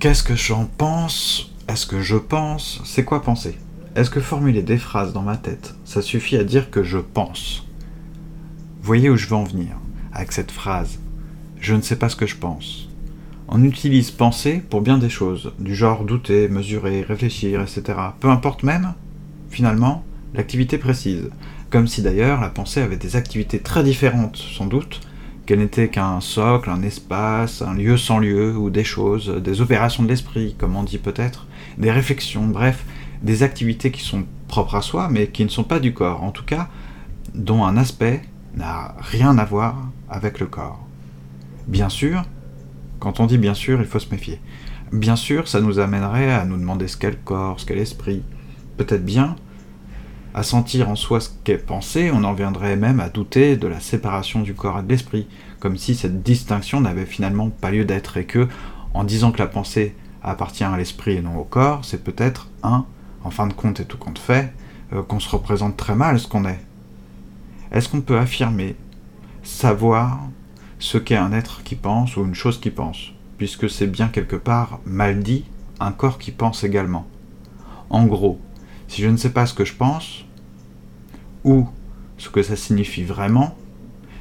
Qu'est-ce 0.00 0.22
que 0.22 0.36
j'en 0.36 0.64
pense? 0.64 1.50
Est-ce 1.66 1.84
que 1.84 2.02
je 2.02 2.14
pense? 2.14 2.80
C'est 2.84 3.04
quoi 3.04 3.20
penser? 3.20 3.58
Est-ce 3.96 4.10
que 4.10 4.20
formuler 4.20 4.62
des 4.62 4.78
phrases 4.78 5.12
dans 5.12 5.22
ma 5.22 5.36
tête, 5.36 5.74
ça 5.84 6.02
suffit 6.02 6.36
à 6.36 6.44
dire 6.44 6.70
que 6.70 6.84
je 6.84 6.98
pense? 6.98 7.66
Voyez 8.80 9.10
où 9.10 9.16
je 9.16 9.26
veux 9.26 9.34
en 9.34 9.42
venir 9.42 9.76
avec 10.12 10.30
cette 10.30 10.52
phrase. 10.52 11.00
Je 11.58 11.74
ne 11.74 11.82
sais 11.82 11.96
pas 11.96 12.08
ce 12.08 12.14
que 12.14 12.28
je 12.28 12.36
pense. 12.36 12.88
On 13.48 13.64
utilise 13.64 14.12
penser 14.12 14.62
pour 14.70 14.82
bien 14.82 14.98
des 14.98 15.10
choses, 15.10 15.52
du 15.58 15.74
genre 15.74 16.04
douter, 16.04 16.48
mesurer, 16.48 17.02
réfléchir, 17.02 17.60
etc. 17.60 17.98
Peu 18.20 18.28
importe 18.28 18.62
même, 18.62 18.94
finalement, 19.50 20.04
l'activité 20.32 20.78
précise. 20.78 21.28
Comme 21.70 21.88
si 21.88 22.02
d'ailleurs 22.02 22.40
la 22.40 22.50
pensée 22.50 22.82
avait 22.82 22.96
des 22.98 23.16
activités 23.16 23.58
très 23.58 23.82
différentes, 23.82 24.36
sans 24.36 24.66
doute, 24.66 25.00
qu'elle 25.48 25.60
n'était 25.60 25.88
qu'un 25.88 26.20
socle, 26.20 26.68
un 26.68 26.82
espace, 26.82 27.62
un 27.62 27.72
lieu 27.72 27.96
sans 27.96 28.18
lieu, 28.18 28.54
ou 28.54 28.68
des 28.68 28.84
choses, 28.84 29.28
des 29.42 29.62
opérations 29.62 30.02
de 30.02 30.08
l'esprit, 30.08 30.54
comme 30.58 30.76
on 30.76 30.82
dit 30.82 30.98
peut-être, 30.98 31.46
des 31.78 31.90
réflexions, 31.90 32.46
bref, 32.46 32.84
des 33.22 33.42
activités 33.42 33.90
qui 33.90 34.02
sont 34.02 34.26
propres 34.46 34.74
à 34.74 34.82
soi, 34.82 35.08
mais 35.10 35.28
qui 35.28 35.44
ne 35.44 35.48
sont 35.48 35.64
pas 35.64 35.80
du 35.80 35.94
corps, 35.94 36.22
en 36.22 36.32
tout 36.32 36.44
cas, 36.44 36.68
dont 37.34 37.64
un 37.64 37.78
aspect 37.78 38.20
n'a 38.56 38.94
rien 38.98 39.38
à 39.38 39.46
voir 39.46 39.88
avec 40.10 40.38
le 40.38 40.44
corps. 40.44 40.86
Bien 41.66 41.88
sûr, 41.88 42.24
quand 43.00 43.18
on 43.18 43.24
dit 43.24 43.38
bien 43.38 43.54
sûr, 43.54 43.80
il 43.80 43.86
faut 43.86 44.00
se 44.00 44.10
méfier. 44.10 44.40
Bien 44.92 45.16
sûr, 45.16 45.48
ça 45.48 45.62
nous 45.62 45.78
amènerait 45.78 46.30
à 46.30 46.44
nous 46.44 46.58
demander 46.58 46.88
ce 46.88 46.98
qu'est 46.98 47.08
le 47.08 47.16
corps, 47.24 47.58
ce 47.58 47.64
qu'est 47.64 47.74
l'esprit. 47.74 48.22
Peut-être 48.76 49.02
bien, 49.06 49.34
à 50.38 50.44
sentir 50.44 50.88
en 50.88 50.94
soi 50.94 51.18
ce 51.18 51.30
qu'est 51.42 51.58
pensée, 51.58 52.12
on 52.14 52.22
en 52.22 52.32
viendrait 52.32 52.76
même 52.76 53.00
à 53.00 53.08
douter 53.08 53.56
de 53.56 53.66
la 53.66 53.80
séparation 53.80 54.40
du 54.40 54.54
corps 54.54 54.78
et 54.78 54.82
de 54.84 54.88
l'esprit, 54.88 55.26
comme 55.58 55.76
si 55.76 55.96
cette 55.96 56.22
distinction 56.22 56.80
n'avait 56.80 57.06
finalement 57.06 57.50
pas 57.50 57.72
lieu 57.72 57.84
d'être 57.84 58.18
et 58.18 58.24
que, 58.24 58.46
en 58.94 59.02
disant 59.02 59.32
que 59.32 59.40
la 59.40 59.48
pensée 59.48 59.96
appartient 60.22 60.62
à 60.62 60.76
l'esprit 60.76 61.16
et 61.16 61.22
non 61.22 61.36
au 61.36 61.42
corps, 61.42 61.84
c'est 61.84 62.04
peut-être 62.04 62.46
un, 62.62 62.86
en 63.24 63.30
fin 63.30 63.48
de 63.48 63.52
compte 63.52 63.80
et 63.80 63.84
tout 63.84 63.98
compte 63.98 64.20
fait, 64.20 64.52
euh, 64.92 65.02
qu'on 65.02 65.18
se 65.18 65.28
représente 65.28 65.76
très 65.76 65.96
mal 65.96 66.20
ce 66.20 66.28
qu'on 66.28 66.44
est. 66.44 66.60
Est-ce 67.72 67.88
qu'on 67.88 68.00
peut 68.00 68.18
affirmer, 68.18 68.76
savoir 69.42 70.20
ce 70.78 70.98
qu'est 70.98 71.16
un 71.16 71.32
être 71.32 71.64
qui 71.64 71.74
pense 71.74 72.16
ou 72.16 72.24
une 72.24 72.36
chose 72.36 72.60
qui 72.60 72.70
pense, 72.70 73.12
puisque 73.38 73.68
c'est 73.68 73.88
bien 73.88 74.06
quelque 74.06 74.36
part 74.36 74.78
mal 74.86 75.18
dit 75.18 75.46
un 75.80 75.90
corps 75.90 76.18
qui 76.18 76.30
pense 76.30 76.62
également? 76.62 77.08
En 77.90 78.06
gros, 78.06 78.38
si 78.86 79.02
je 79.02 79.08
ne 79.08 79.16
sais 79.16 79.30
pas 79.30 79.44
ce 79.44 79.54
que 79.54 79.64
je 79.64 79.74
pense, 79.74 80.24
ou 81.48 81.66
ce 82.18 82.28
que 82.28 82.42
ça 82.42 82.56
signifie 82.56 83.04
vraiment, 83.04 83.56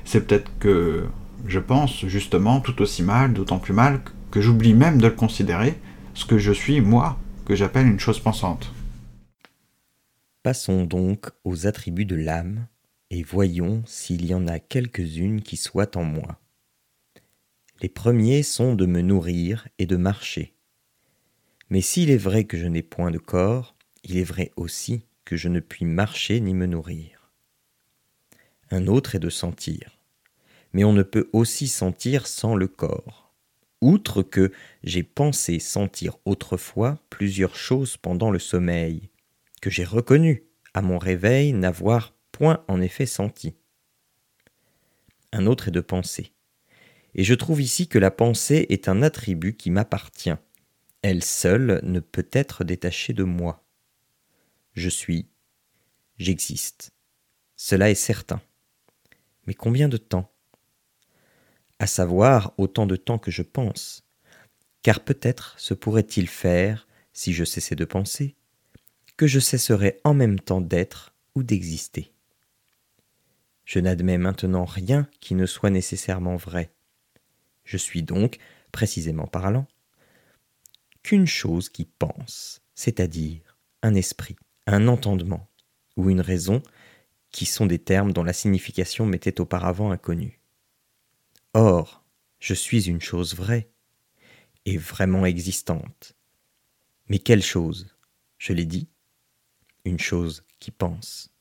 c'est 0.06 0.26
peut-être 0.26 0.50
que 0.60 1.06
je 1.46 1.60
pense 1.60 2.06
justement 2.06 2.62
tout 2.62 2.82
aussi 2.82 3.04
mal, 3.04 3.34
d'autant 3.34 3.60
plus 3.60 3.74
mal, 3.74 4.02
que 4.32 4.40
j'oublie 4.40 4.74
même 4.74 5.00
de 5.00 5.08
le 5.08 5.14
considérer, 5.14 5.78
ce 6.14 6.26
que 6.26 6.38
je 6.38 6.54
suis, 6.54 6.80
moi, 6.80 7.20
que 7.46 7.54
j'appelle 7.54 7.88
une 7.88 8.00
chose 8.00 8.20
pensante. 8.20 8.72
Passons 10.42 10.86
donc 10.86 11.30
aux 11.44 11.68
attributs 11.68 12.06
de 12.06 12.16
l'âme, 12.16 12.68
et 13.10 13.24
voyons 13.24 13.84
s'il 13.86 14.26
y 14.26 14.34
en 14.34 14.48
a 14.48 14.60
quelques-unes 14.60 15.42
qui 15.42 15.58
soient 15.58 15.98
en 15.98 16.04
moi. 16.04 16.40
Les 17.82 17.90
premiers 17.90 18.42
sont 18.42 18.74
de 18.74 18.86
me 18.86 19.02
nourrir 19.02 19.68
et 19.80 19.86
de 19.86 19.98
marcher. 19.98 20.54
Mais 21.70 21.82
s'il 21.82 22.10
est 22.10 22.18
vrai 22.18 22.46
que 22.46 22.58
je 22.58 22.68
n'ai 22.68 22.84
point 22.84 23.12
de 23.12 23.18
corps, 23.18 23.76
il 24.06 24.18
est 24.18 24.24
vrai 24.24 24.52
aussi 24.56 25.04
que 25.26 25.36
je 25.36 25.50
ne 25.50 25.60
puis 25.60 25.84
marcher 25.84 26.40
ni 26.40 26.54
me 26.54 26.66
nourrir. 26.66 27.17
Un 28.72 28.88
autre 28.88 29.16
est 29.16 29.20
de 29.20 29.30
sentir. 29.30 30.00
Mais 30.74 30.84
on 30.84 30.94
ne 30.94 31.04
peut 31.04 31.30
aussi 31.34 31.68
sentir 31.68 32.28
sans 32.28 32.56
le 32.56 32.68
corps. 32.68 33.34
Outre 33.82 34.24
que 34.24 34.52
j'ai 34.84 35.04
pensé 35.04 35.60
sentir 35.60 36.18
autrefois 36.26 37.00
plusieurs 37.10 37.56
choses 37.56 37.98
pendant 37.98 38.32
le 38.32 38.40
sommeil, 38.40 39.10
que 39.62 39.70
j'ai 39.70 39.84
reconnu 39.84 40.44
à 40.74 40.82
mon 40.82 40.98
réveil 40.98 41.54
n'avoir 41.54 42.14
point 42.32 42.64
en 42.68 42.82
effet 42.82 43.06
senti. 43.06 43.56
Un 45.32 45.46
autre 45.46 45.68
est 45.68 45.72
de 45.72 45.80
penser. 45.82 46.34
Et 47.16 47.24
je 47.24 47.34
trouve 47.34 47.62
ici 47.62 47.88
que 47.88 48.00
la 48.00 48.12
pensée 48.12 48.66
est 48.70 48.90
un 48.90 49.02
attribut 49.02 49.56
qui 49.56 49.72
m'appartient. 49.72 50.36
Elle 51.02 51.24
seule 51.24 51.80
ne 51.84 52.00
peut 52.00 52.28
être 52.32 52.64
détachée 52.64 53.14
de 53.14 53.24
moi 53.24 53.64
je 54.78 54.90
suis, 54.90 55.28
j'existe. 56.20 56.92
Cela 57.56 57.90
est 57.90 57.96
certain. 57.96 58.40
Mais 59.48 59.54
combien 59.54 59.90
de 59.90 59.98
temps? 59.98 60.32
À 61.80 61.88
savoir 61.88 62.54
autant 62.58 62.86
de 62.86 62.96
temps 62.96 63.18
que 63.18 63.32
je 63.32 63.42
pense. 63.42 64.04
Car 64.84 65.00
peut-être 65.00 65.60
se 65.60 65.74
pourrait-il 65.74 66.28
faire, 66.28 66.88
si 67.14 67.34
je 67.34 67.44
cessais 67.44 67.76
de 67.76 67.86
penser, 67.86 68.36
que 69.16 69.28
je 69.28 69.40
cesserais 69.40 70.00
en 70.04 70.14
même 70.14 70.40
temps 70.40 70.62
d'être 70.62 71.14
ou 71.34 71.44
d'exister. 71.44 72.14
Je 73.66 73.80
n'admets 73.80 74.18
maintenant 74.18 74.66
rien 74.66 75.10
qui 75.20 75.34
ne 75.34 75.46
soit 75.46 75.72
nécessairement 75.72 76.36
vrai. 76.36 76.72
Je 77.64 77.78
suis 77.78 78.04
donc, 78.04 78.38
précisément 78.72 79.28
parlant, 79.28 79.68
qu'une 81.04 81.26
chose 81.26 81.70
qui 81.70 81.86
pense, 81.86 82.62
c'est-à-dire 82.76 83.58
un 83.82 83.96
esprit 83.96 84.36
un 84.68 84.88
entendement 84.88 85.48
ou 85.96 86.12
une 86.12 86.22
raison, 86.22 86.62
qui 87.32 87.46
sont 87.46 87.66
des 87.66 87.80
termes 87.80 88.14
dont 88.14 88.24
la 88.24 88.34
signification 88.34 89.06
m'était 89.06 89.42
auparavant 89.42 89.92
inconnue. 89.92 90.40
Or, 91.54 92.04
je 92.40 92.54
suis 92.54 92.88
une 92.88 93.02
chose 93.02 93.36
vraie 93.36 93.70
et 94.66 94.78
vraiment 94.78 95.26
existante. 95.26 96.14
Mais 97.10 97.20
quelle 97.20 97.44
chose 97.44 97.88
Je 98.38 98.54
l'ai 98.54 98.66
dit, 98.66 98.90
une 99.86 100.00
chose 100.00 100.44
qui 100.60 100.72
pense. 100.72 101.32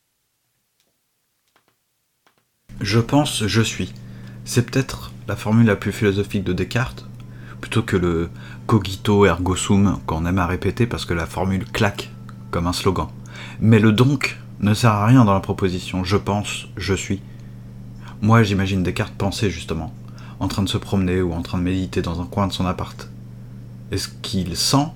Je 2.81 3.01
pense, 3.01 3.47
je 3.47 3.63
suis. 3.63 3.93
C'est 4.45 4.71
peut-être 4.71 5.13
la 5.29 5.37
formule 5.37 5.67
la 5.67 5.77
plus 5.77 5.93
philosophique 5.93 6.45
de 6.45 6.53
Descartes, 6.53 7.07
plutôt 7.61 7.83
que 7.83 7.97
le 7.97 8.31
cogito 8.67 9.27
ergo 9.27 9.57
sum 9.57 10.01
qu'on 10.07 10.27
aime 10.27 10.39
à 10.39 10.47
répéter 10.47 10.87
parce 10.87 11.05
que 11.05 11.15
la 11.15 11.27
formule 11.27 11.65
claque 11.65 12.11
comme 12.51 12.67
un 12.67 12.73
slogan. 12.73 13.09
Mais 13.61 13.79
le 13.79 13.93
donc 13.93 14.39
ne 14.61 14.75
sert 14.75 14.93
à 14.93 15.07
rien 15.07 15.25
dans 15.25 15.35
la 15.35 15.41
proposition. 15.41 16.05
Je 16.05 16.17
pense, 16.17 16.69
je 16.77 16.95
suis. 16.95 17.21
Moi, 18.23 18.43
j'imagine 18.43 18.83
Descartes 18.83 19.15
penser 19.15 19.51
justement, 19.51 19.93
en 20.41 20.49
train 20.49 20.63
de 20.63 20.69
se 20.69 20.79
promener 20.79 21.21
ou 21.21 21.33
en 21.33 21.43
train 21.43 21.59
de 21.59 21.63
méditer 21.63 22.03
dans 22.03 22.21
un 22.21 22.27
coin 22.27 22.47
de 22.47 22.53
son 22.53 22.67
appart. 22.67 23.09
Et 23.93 23.99
ce 23.99 24.09
qu'il 24.23 24.57
sent, 24.57 24.89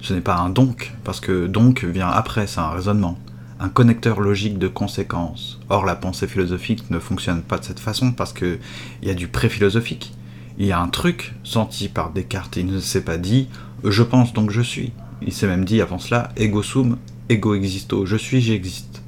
ce 0.00 0.14
n'est 0.14 0.20
pas 0.20 0.36
un 0.36 0.50
donc, 0.50 0.92
parce 1.04 1.20
que 1.20 1.46
donc 1.46 1.84
vient 1.84 2.08
après, 2.08 2.46
c'est 2.46 2.60
un 2.60 2.70
raisonnement, 2.70 3.18
un 3.58 3.68
connecteur 3.68 4.20
logique 4.20 4.58
de 4.58 4.68
conséquences. 4.68 5.58
Or, 5.70 5.84
la 5.84 5.96
pensée 5.96 6.26
philosophique 6.26 6.90
ne 6.90 6.98
fonctionne 6.98 7.42
pas 7.42 7.58
de 7.58 7.64
cette 7.64 7.80
façon 7.80 8.12
parce 8.12 8.32
qu'il 8.32 8.60
y 9.02 9.10
a 9.10 9.14
du 9.14 9.28
pré-philosophique. 9.28 10.14
Il 10.58 10.66
y 10.66 10.72
a 10.72 10.80
un 10.80 10.88
truc 10.88 11.34
senti 11.44 11.88
par 11.88 12.10
Descartes, 12.10 12.56
il 12.56 12.66
ne 12.66 12.80
s'est 12.80 13.04
pas 13.04 13.16
dit 13.16 13.48
je 13.84 14.02
pense 14.02 14.32
donc 14.32 14.50
je 14.50 14.60
suis. 14.60 14.92
Il 15.22 15.32
s'est 15.32 15.46
même 15.46 15.64
dit 15.64 15.80
avant 15.80 15.98
cela 15.98 16.30
ego 16.36 16.62
sum, 16.62 16.96
ego 17.28 17.54
existo, 17.54 18.06
je 18.06 18.16
suis, 18.16 18.40
j'existe. 18.40 19.02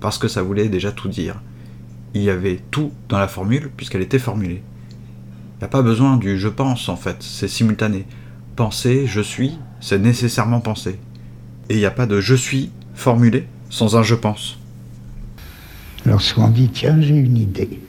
Parce 0.00 0.18
que 0.18 0.28
ça 0.28 0.42
voulait 0.42 0.68
déjà 0.68 0.92
tout 0.92 1.08
dire. 1.08 1.40
Il 2.14 2.22
y 2.22 2.30
avait 2.30 2.60
tout 2.70 2.92
dans 3.08 3.18
la 3.18 3.28
formule 3.28 3.70
puisqu'elle 3.76 4.02
était 4.02 4.18
formulée. 4.18 4.62
Il 5.56 5.58
n'y 5.60 5.64
a 5.64 5.68
pas 5.68 5.82
besoin 5.82 6.16
du 6.16 6.38
je 6.38 6.48
pense 6.48 6.88
en 6.88 6.96
fait, 6.96 7.16
c'est 7.20 7.48
simultané. 7.48 8.06
Penser, 8.56 9.06
je 9.06 9.20
suis, 9.20 9.58
c'est 9.80 9.98
nécessairement 9.98 10.60
penser. 10.60 10.98
Et 11.68 11.74
il 11.74 11.78
n'y 11.78 11.86
a 11.86 11.90
pas 11.90 12.06
de 12.06 12.20
je 12.20 12.34
suis 12.34 12.70
formulé 12.94 13.46
sans 13.68 13.96
un 13.96 14.02
je 14.02 14.14
pense. 14.14 14.58
Lorsqu'on 16.06 16.48
dit 16.48 16.70
tiens, 16.70 17.00
j'ai 17.00 17.16
une 17.16 17.36
idée. 17.36 17.80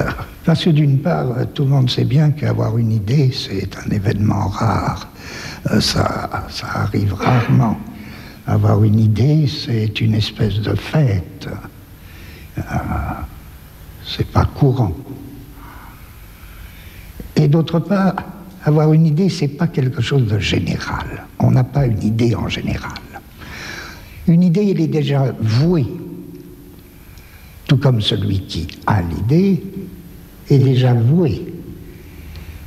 Euh, 0.00 0.10
parce 0.44 0.64
que 0.64 0.70
d'une 0.70 0.98
part, 0.98 1.28
tout 1.54 1.64
le 1.64 1.70
monde 1.70 1.90
sait 1.90 2.04
bien 2.04 2.30
qu'avoir 2.30 2.76
une 2.78 2.92
idée, 2.92 3.30
c'est 3.32 3.76
un 3.78 3.90
événement 3.90 4.48
rare. 4.48 5.08
Euh, 5.70 5.80
ça, 5.80 6.46
ça 6.50 6.66
arrive 6.74 7.14
rarement. 7.14 7.78
Avoir 8.46 8.84
une 8.84 9.00
idée, 9.00 9.46
c'est 9.46 10.00
une 10.00 10.14
espèce 10.14 10.60
de 10.60 10.74
fête. 10.74 11.48
Euh, 12.58 12.62
c'est 14.04 14.30
pas 14.30 14.44
courant. 14.44 14.94
Et 17.36 17.48
d'autre 17.48 17.78
part, 17.78 18.14
avoir 18.64 18.92
une 18.92 19.06
idée, 19.06 19.28
c'est 19.28 19.48
pas 19.48 19.66
quelque 19.66 20.02
chose 20.02 20.26
de 20.26 20.38
général. 20.38 21.26
On 21.38 21.50
n'a 21.50 21.64
pas 21.64 21.86
une 21.86 22.02
idée 22.02 22.34
en 22.34 22.48
général. 22.48 22.92
Une 24.26 24.42
idée, 24.42 24.70
elle 24.70 24.80
est 24.80 24.88
déjà 24.88 25.34
vouée. 25.40 25.86
Tout 27.66 27.76
comme 27.78 28.00
celui 28.00 28.40
qui 28.46 28.66
a 28.86 29.02
l'idée 29.02 29.62
est 30.50 30.58
déjà 30.58 30.94
voué 30.94 31.52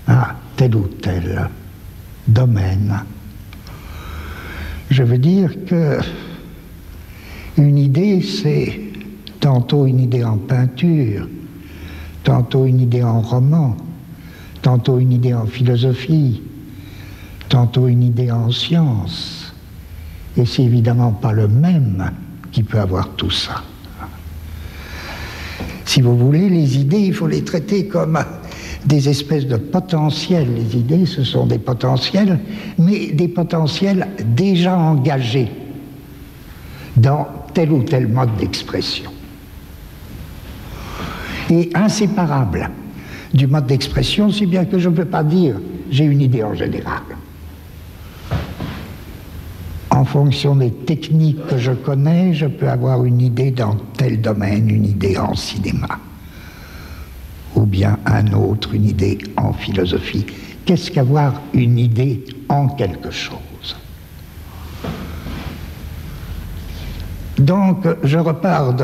à 0.08 0.36
tel 0.56 0.76
ou 0.76 0.88
tel 1.02 1.50
domaine. 2.28 3.04
Je 4.90 5.04
veux 5.04 5.18
dire 5.18 5.52
que 5.66 6.00
une 7.58 7.78
idée, 7.78 8.22
c'est 8.22 8.80
tantôt 9.40 9.86
une 9.86 10.00
idée 10.00 10.24
en 10.24 10.38
peinture, 10.38 11.28
tantôt 12.24 12.66
une 12.66 12.82
idée 12.82 13.04
en 13.04 13.22
roman, 13.22 13.76
tantôt 14.62 15.00
une 15.00 15.12
idée 15.12 15.34
en 15.34 15.46
philosophie, 15.46 16.42
tantôt 17.50 17.88
une 17.88 18.04
idée 18.04 18.32
en 18.32 18.52
science. 18.52 19.54
Et 20.36 20.46
c'est 20.46 20.64
évidemment 20.64 21.12
pas 21.12 21.32
le 21.32 21.48
même 21.48 22.12
qui 22.52 22.64
peut 22.64 22.80
avoir 22.80 23.10
tout 23.16 23.32
ça. 23.32 23.64
Si 25.86 26.02
vous 26.02 26.18
voulez, 26.18 26.50
les 26.50 26.78
idées, 26.78 27.00
il 27.00 27.14
faut 27.14 27.28
les 27.28 27.44
traiter 27.44 27.88
comme 27.88 28.20
des 28.88 29.10
espèces 29.10 29.46
de 29.46 29.58
potentiels. 29.58 30.48
Les 30.56 30.78
idées, 30.78 31.06
ce 31.06 31.24
sont 31.24 31.46
des 31.46 31.60
potentiels, 31.60 32.40
mais 32.78 33.08
des 33.08 33.28
potentiels 33.28 34.08
déjà 34.26 34.78
engagés 34.78 35.52
dans 36.96 37.28
tel 37.54 37.72
ou 37.72 37.84
tel 37.84 38.08
mode 38.08 38.36
d'expression. 38.38 39.12
Et 41.50 41.70
inséparables 41.76 42.70
du 43.34 43.46
mode 43.46 43.68
d'expression, 43.68 44.32
si 44.32 44.46
bien 44.46 44.66
que 44.66 44.80
je 44.80 44.90
ne 44.90 44.96
peux 44.96 45.06
pas 45.06 45.24
dire 45.24 45.60
j'ai 45.90 46.06
une 46.06 46.22
idée 46.22 46.44
en 46.44 46.54
général. 46.54 47.02
En 49.90 50.04
fonction 50.04 50.56
des 50.56 50.72
techniques 50.72 51.46
que 51.48 51.58
je 51.58 51.72
connais, 51.72 52.34
je 52.34 52.46
peux 52.46 52.70
avoir 52.70 53.04
une 53.06 53.22
idée 53.22 53.52
dans 53.52 53.76
tel 53.98 54.22
domaine, 54.22 54.70
une 54.70 54.86
idée 54.86 55.18
en 55.18 55.34
cinéma 55.34 56.00
ou 57.58 57.66
bien 57.66 57.98
un 58.06 58.34
autre, 58.34 58.76
une 58.76 58.86
idée 58.86 59.18
en 59.36 59.52
philosophie. 59.52 60.26
Qu'est-ce 60.64 60.92
qu'avoir 60.92 61.42
une 61.54 61.80
idée 61.80 62.24
en 62.50 62.68
quelque 62.68 63.10
chose? 63.10 63.76
Donc, 67.40 67.88
je 68.04 68.20
repars 68.20 68.76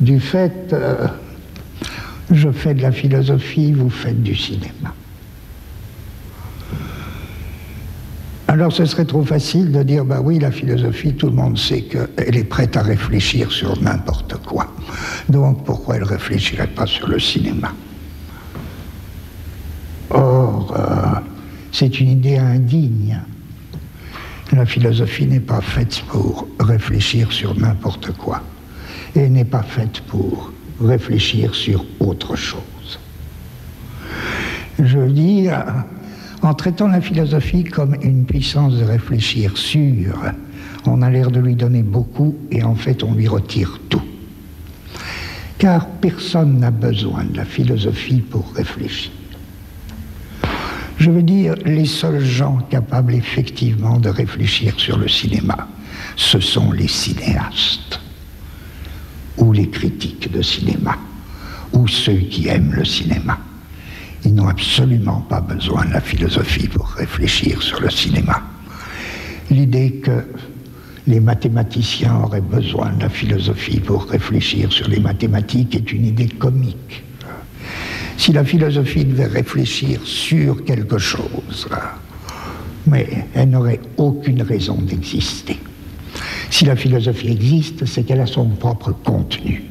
du 0.00 0.18
fait, 0.18 0.72
euh, 0.72 1.06
je 2.30 2.50
fais 2.50 2.74
de 2.74 2.82
la 2.82 2.92
philosophie, 2.92 3.72
vous 3.72 3.90
faites 3.90 4.20
du 4.20 4.34
cinéma. 4.34 4.92
Alors 8.50 8.72
ce 8.72 8.84
serait 8.84 9.04
trop 9.04 9.22
facile 9.22 9.70
de 9.70 9.84
dire, 9.84 10.04
bah 10.04 10.20
oui, 10.20 10.40
la 10.40 10.50
philosophie, 10.50 11.14
tout 11.14 11.28
le 11.28 11.36
monde 11.36 11.56
sait 11.56 11.82
qu'elle 11.82 12.36
est 12.36 12.42
prête 12.42 12.76
à 12.76 12.82
réfléchir 12.82 13.52
sur 13.52 13.80
n'importe 13.80 14.44
quoi. 14.44 14.66
Donc 15.28 15.64
pourquoi 15.64 15.94
elle 15.94 16.02
ne 16.02 16.08
réfléchirait 16.08 16.66
pas 16.66 16.84
sur 16.84 17.06
le 17.06 17.20
cinéma? 17.20 17.72
Or, 20.10 20.74
euh, 20.76 21.20
c'est 21.70 22.00
une 22.00 22.08
idée 22.08 22.38
indigne. 22.38 23.20
La 24.50 24.66
philosophie 24.66 25.26
n'est 25.26 25.38
pas 25.38 25.60
faite 25.60 26.02
pour 26.08 26.48
réfléchir 26.58 27.30
sur 27.30 27.56
n'importe 27.56 28.10
quoi. 28.16 28.42
Et 29.14 29.28
n'est 29.28 29.44
pas 29.44 29.62
faite 29.62 30.00
pour 30.08 30.52
réfléchir 30.80 31.54
sur 31.54 31.84
autre 32.00 32.34
chose. 32.34 32.98
Je 34.80 34.98
veux 34.98 35.12
dire, 35.12 35.84
en 36.42 36.54
traitant 36.54 36.88
la 36.88 37.00
philosophie 37.00 37.64
comme 37.64 37.96
une 38.02 38.24
puissance 38.24 38.74
de 38.74 38.84
réfléchir 38.84 39.56
sûre, 39.56 40.18
on 40.86 41.02
a 41.02 41.10
l'air 41.10 41.30
de 41.30 41.40
lui 41.40 41.54
donner 41.54 41.82
beaucoup 41.82 42.36
et 42.50 42.62
en 42.62 42.74
fait 42.74 43.02
on 43.02 43.14
lui 43.14 43.28
retire 43.28 43.78
tout. 43.88 44.02
Car 45.58 45.86
personne 45.86 46.58
n'a 46.58 46.70
besoin 46.70 47.24
de 47.24 47.36
la 47.36 47.44
philosophie 47.44 48.20
pour 48.20 48.52
réfléchir. 48.54 49.12
Je 50.96 51.10
veux 51.10 51.22
dire, 51.22 51.54
les 51.64 51.86
seuls 51.86 52.24
gens 52.24 52.58
capables 52.70 53.14
effectivement 53.14 53.98
de 53.98 54.10
réfléchir 54.10 54.78
sur 54.78 54.98
le 54.98 55.08
cinéma, 55.08 55.68
ce 56.16 56.40
sont 56.40 56.72
les 56.72 56.88
cinéastes, 56.88 58.00
ou 59.38 59.52
les 59.52 59.68
critiques 59.68 60.30
de 60.30 60.42
cinéma, 60.42 60.96
ou 61.72 61.88
ceux 61.88 62.18
qui 62.18 62.48
aiment 62.48 62.74
le 62.74 62.84
cinéma. 62.84 63.38
Ils 64.24 64.34
n'ont 64.34 64.48
absolument 64.48 65.20
pas 65.22 65.40
besoin 65.40 65.86
de 65.86 65.92
la 65.92 66.00
philosophie 66.00 66.68
pour 66.68 66.86
réfléchir 66.88 67.62
sur 67.62 67.80
le 67.80 67.90
cinéma. 67.90 68.42
L'idée 69.50 69.92
que 69.94 70.24
les 71.06 71.20
mathématiciens 71.20 72.16
auraient 72.24 72.40
besoin 72.40 72.92
de 72.92 73.02
la 73.02 73.08
philosophie 73.08 73.80
pour 73.80 74.04
réfléchir 74.04 74.72
sur 74.72 74.88
les 74.88 75.00
mathématiques 75.00 75.74
est 75.74 75.92
une 75.92 76.06
idée 76.06 76.28
comique. 76.28 77.02
Si 78.16 78.32
la 78.32 78.44
philosophie 78.44 79.06
devait 79.06 79.26
réfléchir 79.26 80.00
sur 80.04 80.64
quelque 80.64 80.98
chose, 80.98 81.68
mais 82.86 83.08
elle 83.34 83.50
n'aurait 83.50 83.80
aucune 83.96 84.42
raison 84.42 84.74
d'exister. 84.74 85.58
Si 86.50 86.64
la 86.64 86.76
philosophie 86.76 87.28
existe, 87.28 87.86
c'est 87.86 88.02
qu'elle 88.02 88.20
a 88.20 88.26
son 88.26 88.46
propre 88.46 88.92
contenu. 88.92 89.69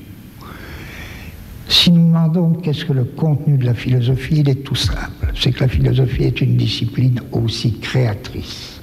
Si 1.69 1.92
nous 1.92 2.07
demandons 2.07 2.54
qu'est-ce 2.54 2.83
que 2.83 2.94
le 2.94 3.04
contenu 3.04 3.60
de 3.60 3.66
la 3.66 3.75
philosophie, 3.75 4.38
il 4.39 4.50
est 4.50 4.63
tout 4.63 4.75
simple. 4.75 5.31
C'est 5.39 5.51
que 5.51 5.60
la 5.60 5.68
philosophie 5.68 6.24
est 6.24 6.42
une 6.42 6.57
discipline 6.57 7.21
aussi 7.31 7.74
créatrice, 7.74 8.81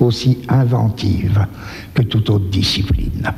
aussi 0.00 0.38
inventive 0.48 1.46
que 1.92 2.00
toute 2.02 2.30
autre 2.30 2.48
discipline. 2.48 3.30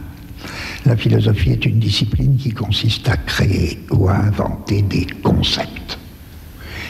La 0.87 0.97
philosophie 0.97 1.51
est 1.51 1.67
une 1.67 1.81
discipline 1.81 2.37
qui 2.37 2.51
consiste 2.51 3.09
à 3.09 3.17
créer 3.17 3.81
ou 3.91 4.09
à 4.09 4.15
inventer 4.15 4.83
des 4.83 5.07
concepts. 5.25 5.99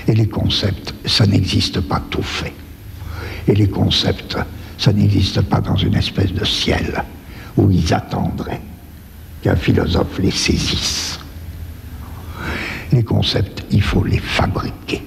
Et 0.06 0.14
les 0.14 0.28
concepts, 0.28 0.94
ça 1.06 1.26
n'existe 1.26 1.80
pas 1.80 2.02
tout 2.10 2.22
fait. 2.22 2.52
Et 3.46 3.54
les 3.54 3.68
concepts, 3.68 4.36
ça 4.76 4.92
n'existe 4.92 5.40
pas 5.40 5.62
dans 5.62 5.76
une 5.76 5.94
espèce 5.94 6.34
de 6.34 6.44
ciel 6.44 7.02
où 7.56 7.70
ils 7.70 7.94
attendraient 7.94 8.60
qu'un 9.42 9.56
philosophe 9.56 10.18
les 10.18 10.30
saisisse. 10.30 11.17
Les 12.92 13.02
concepts, 13.02 13.64
il 13.70 13.82
faut 13.82 14.04
les 14.04 14.18
fabriquer. 14.18 15.02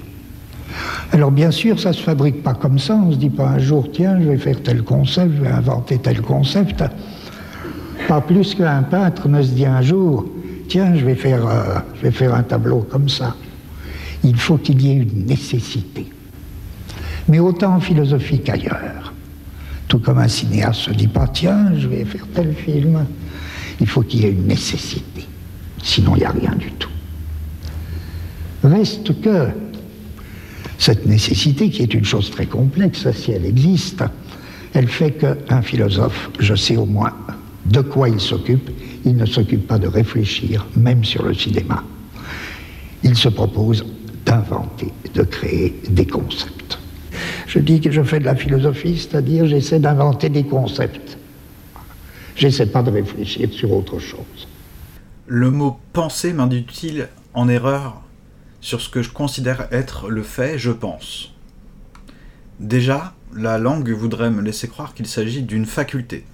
Alors 1.12 1.32
bien 1.32 1.52
sûr, 1.52 1.80
ça 1.80 1.90
ne 1.90 1.94
se 1.94 2.02
fabrique 2.02 2.42
pas 2.42 2.54
comme 2.54 2.80
ça. 2.80 2.96
On 2.96 3.08
ne 3.08 3.14
se 3.14 3.18
dit 3.18 3.30
pas 3.30 3.48
un 3.48 3.60
jour, 3.60 3.90
tiens, 3.92 4.20
je 4.22 4.30
vais 4.30 4.38
faire 4.38 4.62
tel 4.64 4.84
concept, 4.84 5.36
je 5.36 5.42
vais 5.42 5.50
inventer 5.50 5.98
tel 5.98 6.22
concept. 6.22 6.84
Pas 8.08 8.22
plus 8.22 8.56
qu'un 8.56 8.84
peintre 8.84 9.28
ne 9.28 9.42
se 9.42 9.52
dit 9.52 9.66
un 9.66 9.82
jour, 9.82 10.26
tiens, 10.70 10.96
je 10.96 11.06
vais 11.06 11.16
faire, 11.16 11.46
euh, 11.46 11.80
je 11.98 12.02
vais 12.04 12.12
faire 12.12 12.34
un 12.34 12.44
tableau 12.44 12.88
comme 12.90 13.10
ça. 13.10 13.36
Il 14.24 14.38
faut 14.38 14.58
qu'il 14.58 14.82
y 14.82 14.92
ait 14.92 14.98
une 14.98 15.26
nécessité. 15.26 16.08
Mais 17.28 17.40
autant 17.40 17.76
en 17.76 17.80
philosophie 17.80 18.40
qu'ailleurs. 18.40 19.14
Tout 19.88 20.00
comme 20.00 20.20
un 20.20 20.30
cinéaste 20.30 20.88
ne 20.88 20.94
se 20.94 20.98
dit 20.98 21.08
pas, 21.08 21.28
tiens, 21.28 21.74
je 21.78 21.88
vais 21.88 22.06
faire 22.06 22.26
tel 22.34 22.54
film. 22.54 23.06
Il 23.82 23.88
faut 23.88 24.02
qu'il 24.02 24.22
y 24.22 24.26
ait 24.26 24.32
une 24.32 24.48
nécessité. 24.48 25.26
Sinon, 25.84 26.16
il 26.16 26.20
n'y 26.20 26.26
a 26.26 26.32
rien 26.32 26.56
du 26.56 26.72
tout. 26.74 26.90
Reste 28.64 29.22
que 29.22 29.48
cette 30.78 31.06
nécessité, 31.06 31.70
qui 31.70 31.84
est 31.84 31.94
une 31.94 32.06
chose 32.06 32.32
très 32.32 32.46
complexe, 32.46 33.10
si 33.12 33.32
elle 33.32 33.46
existe, 33.46 34.04
elle 34.74 34.88
fait 34.88 35.12
qu'un 35.12 35.62
philosophe, 35.62 36.30
je 36.40 36.56
sais 36.56 36.78
au 36.78 36.86
moins 36.86 37.14
de 37.66 37.82
quoi 37.82 38.10
il 38.10 38.20
s'occupe, 38.20 38.70
il 39.06 39.16
ne 39.16 39.26
s'occupe 39.26 39.68
pas 39.68 39.78
de 39.78 39.88
réfléchir, 39.88 40.66
même 40.76 41.04
sur 41.04 41.24
le 41.24 41.34
cinéma. 41.34 41.84
Il 43.04 43.16
se 43.16 43.30
propose 43.30 43.86
d'inventer, 44.26 44.92
de 45.14 45.24
créer 45.24 45.80
des 45.90 46.06
concepts. 46.06 46.80
Je 47.48 47.60
dis 47.60 47.82
que 47.82 47.92
je 47.92 48.02
fais 48.02 48.20
de 48.20 48.26
la 48.26 48.36
philosophie, 48.36 48.98
c'est-à-dire 48.98 49.46
j'essaie 49.46 49.80
d'inventer 49.80 50.30
des 50.30 50.44
concepts. 50.44 51.18
J'essaie 52.36 52.68
pas 52.68 52.82
de 52.82 52.92
réfléchir 52.92 53.50
sur 53.52 53.72
autre 53.72 54.00
chose. 54.00 54.48
Le 55.28 55.52
mot 55.52 55.78
penser 55.94 56.34
m'induit-il 56.34 57.08
en 57.34 57.50
erreur? 57.50 58.02
Sur 58.62 58.80
ce 58.80 58.90
que 58.90 59.02
je 59.02 59.10
considère 59.10 59.68
être 59.72 60.10
le 60.10 60.24
fait, 60.24 60.58
je 60.58 60.72
pense. 60.72 61.34
Déjà, 62.60 63.16
la 63.36 63.58
langue 63.58 63.90
voudrait 63.90 64.30
me 64.30 64.42
laisser 64.42 64.68
croire 64.68 64.94
qu'il 64.94 65.08
s'agit 65.08 65.42
d'une 65.42 65.66
faculté. 65.66 66.26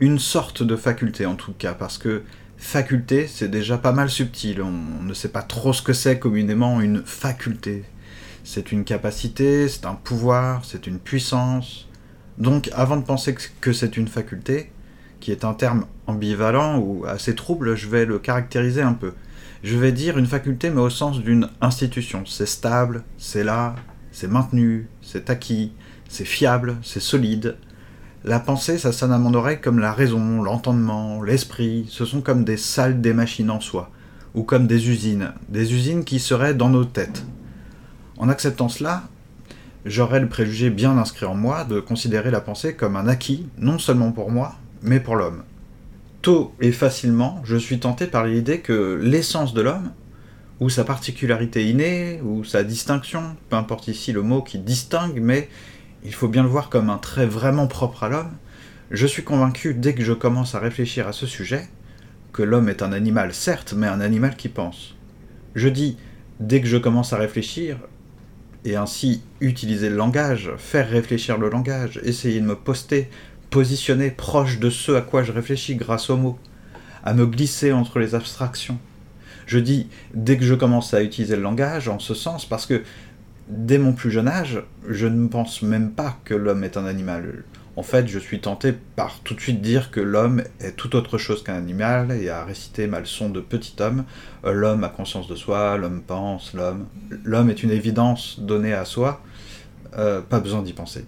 Une 0.00 0.18
sorte 0.18 0.64
de 0.64 0.74
faculté 0.74 1.26
en 1.26 1.36
tout 1.36 1.52
cas, 1.52 1.74
parce 1.74 1.96
que 1.96 2.22
faculté, 2.56 3.28
c'est 3.28 3.48
déjà 3.48 3.78
pas 3.78 3.92
mal 3.92 4.10
subtil. 4.10 4.60
On 4.62 5.02
ne 5.02 5.14
sait 5.14 5.28
pas 5.28 5.42
trop 5.42 5.72
ce 5.72 5.82
que 5.82 5.92
c'est 5.92 6.18
communément 6.18 6.80
une 6.80 7.04
faculté. 7.04 7.84
C'est 8.42 8.72
une 8.72 8.84
capacité, 8.84 9.68
c'est 9.68 9.86
un 9.86 9.94
pouvoir, 9.94 10.64
c'est 10.64 10.88
une 10.88 10.98
puissance. 10.98 11.88
Donc 12.36 12.68
avant 12.74 12.96
de 12.96 13.04
penser 13.04 13.34
que 13.60 13.72
c'est 13.72 13.96
une 13.96 14.08
faculté, 14.08 14.72
qui 15.20 15.30
est 15.30 15.44
un 15.44 15.54
terme 15.54 15.86
ambivalent 16.06 16.78
ou 16.78 17.06
assez 17.06 17.34
trouble, 17.34 17.76
je 17.76 17.88
vais 17.88 18.04
le 18.04 18.18
caractériser 18.18 18.82
un 18.82 18.92
peu 18.92 19.14
je 19.64 19.78
vais 19.78 19.92
dire 19.92 20.18
une 20.18 20.26
faculté, 20.26 20.68
mais 20.68 20.82
au 20.82 20.90
sens 20.90 21.20
d'une 21.20 21.48
institution. 21.62 22.24
C'est 22.26 22.44
stable, 22.44 23.02
c'est 23.16 23.44
là, 23.44 23.74
c'est 24.12 24.28
maintenu, 24.28 24.90
c'est 25.00 25.30
acquis, 25.30 25.72
c'est 26.06 26.26
fiable, 26.26 26.76
c'est 26.82 27.00
solide. 27.00 27.56
La 28.24 28.40
pensée, 28.40 28.76
ça 28.76 28.92
sonne 28.92 29.10
à 29.10 29.16
mon 29.16 29.32
oreille 29.32 29.62
comme 29.62 29.78
la 29.78 29.94
raison, 29.94 30.42
l'entendement, 30.42 31.22
l'esprit, 31.22 31.86
ce 31.88 32.04
sont 32.04 32.20
comme 32.20 32.44
des 32.44 32.58
salles 32.58 33.00
des 33.00 33.14
machines 33.14 33.50
en 33.50 33.60
soi, 33.60 33.90
ou 34.34 34.42
comme 34.42 34.66
des 34.66 34.90
usines, 34.90 35.32
des 35.48 35.72
usines 35.72 36.04
qui 36.04 36.18
seraient 36.18 36.52
dans 36.52 36.68
nos 36.68 36.84
têtes. 36.84 37.24
En 38.18 38.28
acceptant 38.28 38.68
cela, 38.68 39.04
j'aurais 39.86 40.20
le 40.20 40.28
préjugé 40.28 40.68
bien 40.68 40.98
inscrit 40.98 41.24
en 41.24 41.34
moi 41.34 41.64
de 41.64 41.80
considérer 41.80 42.30
la 42.30 42.42
pensée 42.42 42.74
comme 42.74 42.96
un 42.96 43.08
acquis, 43.08 43.48
non 43.56 43.78
seulement 43.78 44.12
pour 44.12 44.30
moi, 44.30 44.56
mais 44.82 45.00
pour 45.00 45.16
l'homme 45.16 45.42
tôt 46.24 46.54
et 46.58 46.72
facilement, 46.72 47.42
je 47.44 47.54
suis 47.54 47.78
tenté 47.78 48.06
par 48.06 48.24
l'idée 48.24 48.60
que 48.60 48.98
l'essence 49.02 49.52
de 49.52 49.60
l'homme, 49.60 49.92
ou 50.58 50.70
sa 50.70 50.82
particularité 50.82 51.68
innée, 51.68 52.18
ou 52.24 52.44
sa 52.44 52.64
distinction, 52.64 53.36
peu 53.50 53.56
importe 53.56 53.88
ici 53.88 54.10
le 54.10 54.22
mot 54.22 54.40
qui 54.40 54.58
distingue, 54.58 55.20
mais 55.20 55.50
il 56.02 56.14
faut 56.14 56.28
bien 56.28 56.42
le 56.42 56.48
voir 56.48 56.70
comme 56.70 56.88
un 56.88 56.96
trait 56.96 57.26
vraiment 57.26 57.66
propre 57.66 58.04
à 58.04 58.08
l'homme, 58.08 58.32
je 58.90 59.06
suis 59.06 59.22
convaincu, 59.22 59.74
dès 59.74 59.94
que 59.94 60.02
je 60.02 60.14
commence 60.14 60.54
à 60.54 60.60
réfléchir 60.60 61.06
à 61.06 61.12
ce 61.12 61.26
sujet, 61.26 61.68
que 62.32 62.42
l'homme 62.42 62.70
est 62.70 62.82
un 62.82 62.94
animal, 62.94 63.34
certes, 63.34 63.74
mais 63.76 63.86
un 63.86 64.00
animal 64.00 64.34
qui 64.34 64.48
pense. 64.48 64.96
Je 65.54 65.68
dis, 65.68 65.98
dès 66.40 66.62
que 66.62 66.66
je 66.66 66.78
commence 66.78 67.12
à 67.12 67.18
réfléchir, 67.18 67.76
et 68.64 68.76
ainsi 68.76 69.22
utiliser 69.42 69.90
le 69.90 69.96
langage, 69.96 70.52
faire 70.56 70.88
réfléchir 70.88 71.36
le 71.36 71.50
langage, 71.50 72.00
essayer 72.02 72.40
de 72.40 72.46
me 72.46 72.56
poster, 72.56 73.10
positionner 73.54 74.10
proche 74.10 74.58
de 74.58 74.68
ce 74.68 74.90
à 74.90 75.00
quoi 75.00 75.22
je 75.22 75.30
réfléchis 75.30 75.76
grâce 75.76 76.10
aux 76.10 76.16
mots, 76.16 76.36
à 77.04 77.14
me 77.14 77.24
glisser 77.24 77.70
entre 77.70 78.00
les 78.00 78.16
abstractions. 78.16 78.78
Je 79.46 79.60
dis 79.60 79.86
dès 80.12 80.36
que 80.36 80.44
je 80.44 80.54
commence 80.54 80.92
à 80.92 81.04
utiliser 81.04 81.36
le 81.36 81.42
langage 81.42 81.88
en 81.88 82.00
ce 82.00 82.14
sens 82.14 82.46
parce 82.46 82.66
que 82.66 82.82
dès 83.48 83.78
mon 83.78 83.92
plus 83.92 84.10
jeune 84.10 84.26
âge, 84.26 84.64
je 84.88 85.06
ne 85.06 85.28
pense 85.28 85.62
même 85.62 85.92
pas 85.92 86.18
que 86.24 86.34
l'homme 86.34 86.64
est 86.64 86.76
un 86.76 86.84
animal 86.84 87.44
en 87.76 87.84
fait, 87.84 88.08
je 88.08 88.18
suis 88.18 88.40
tenté 88.40 88.72
par 88.72 89.20
tout 89.20 89.34
de 89.34 89.40
suite 89.40 89.60
dire 89.60 89.92
que 89.92 90.00
l'homme 90.00 90.42
est 90.60 90.76
tout 90.76 90.96
autre 90.96 91.18
chose 91.18 91.44
qu'un 91.44 91.56
animal 91.56 92.10
et 92.10 92.30
à 92.30 92.44
réciter 92.44 92.88
ma 92.88 93.00
leçon 93.00 93.30
de 93.30 93.40
petit 93.40 93.74
homme. 93.80 94.04
Euh, 94.44 94.52
l'homme 94.52 94.84
a 94.84 94.88
conscience 94.88 95.26
de 95.26 95.34
soi, 95.34 95.76
l'homme 95.76 96.00
pense, 96.00 96.54
l'homme. 96.54 96.86
L'homme 97.24 97.50
est 97.50 97.64
une 97.64 97.72
évidence 97.72 98.38
donnée 98.38 98.72
à 98.72 98.84
soi, 98.84 99.22
euh, 99.98 100.20
pas 100.20 100.38
besoin 100.38 100.62
d'y 100.62 100.72
penser. 100.72 101.04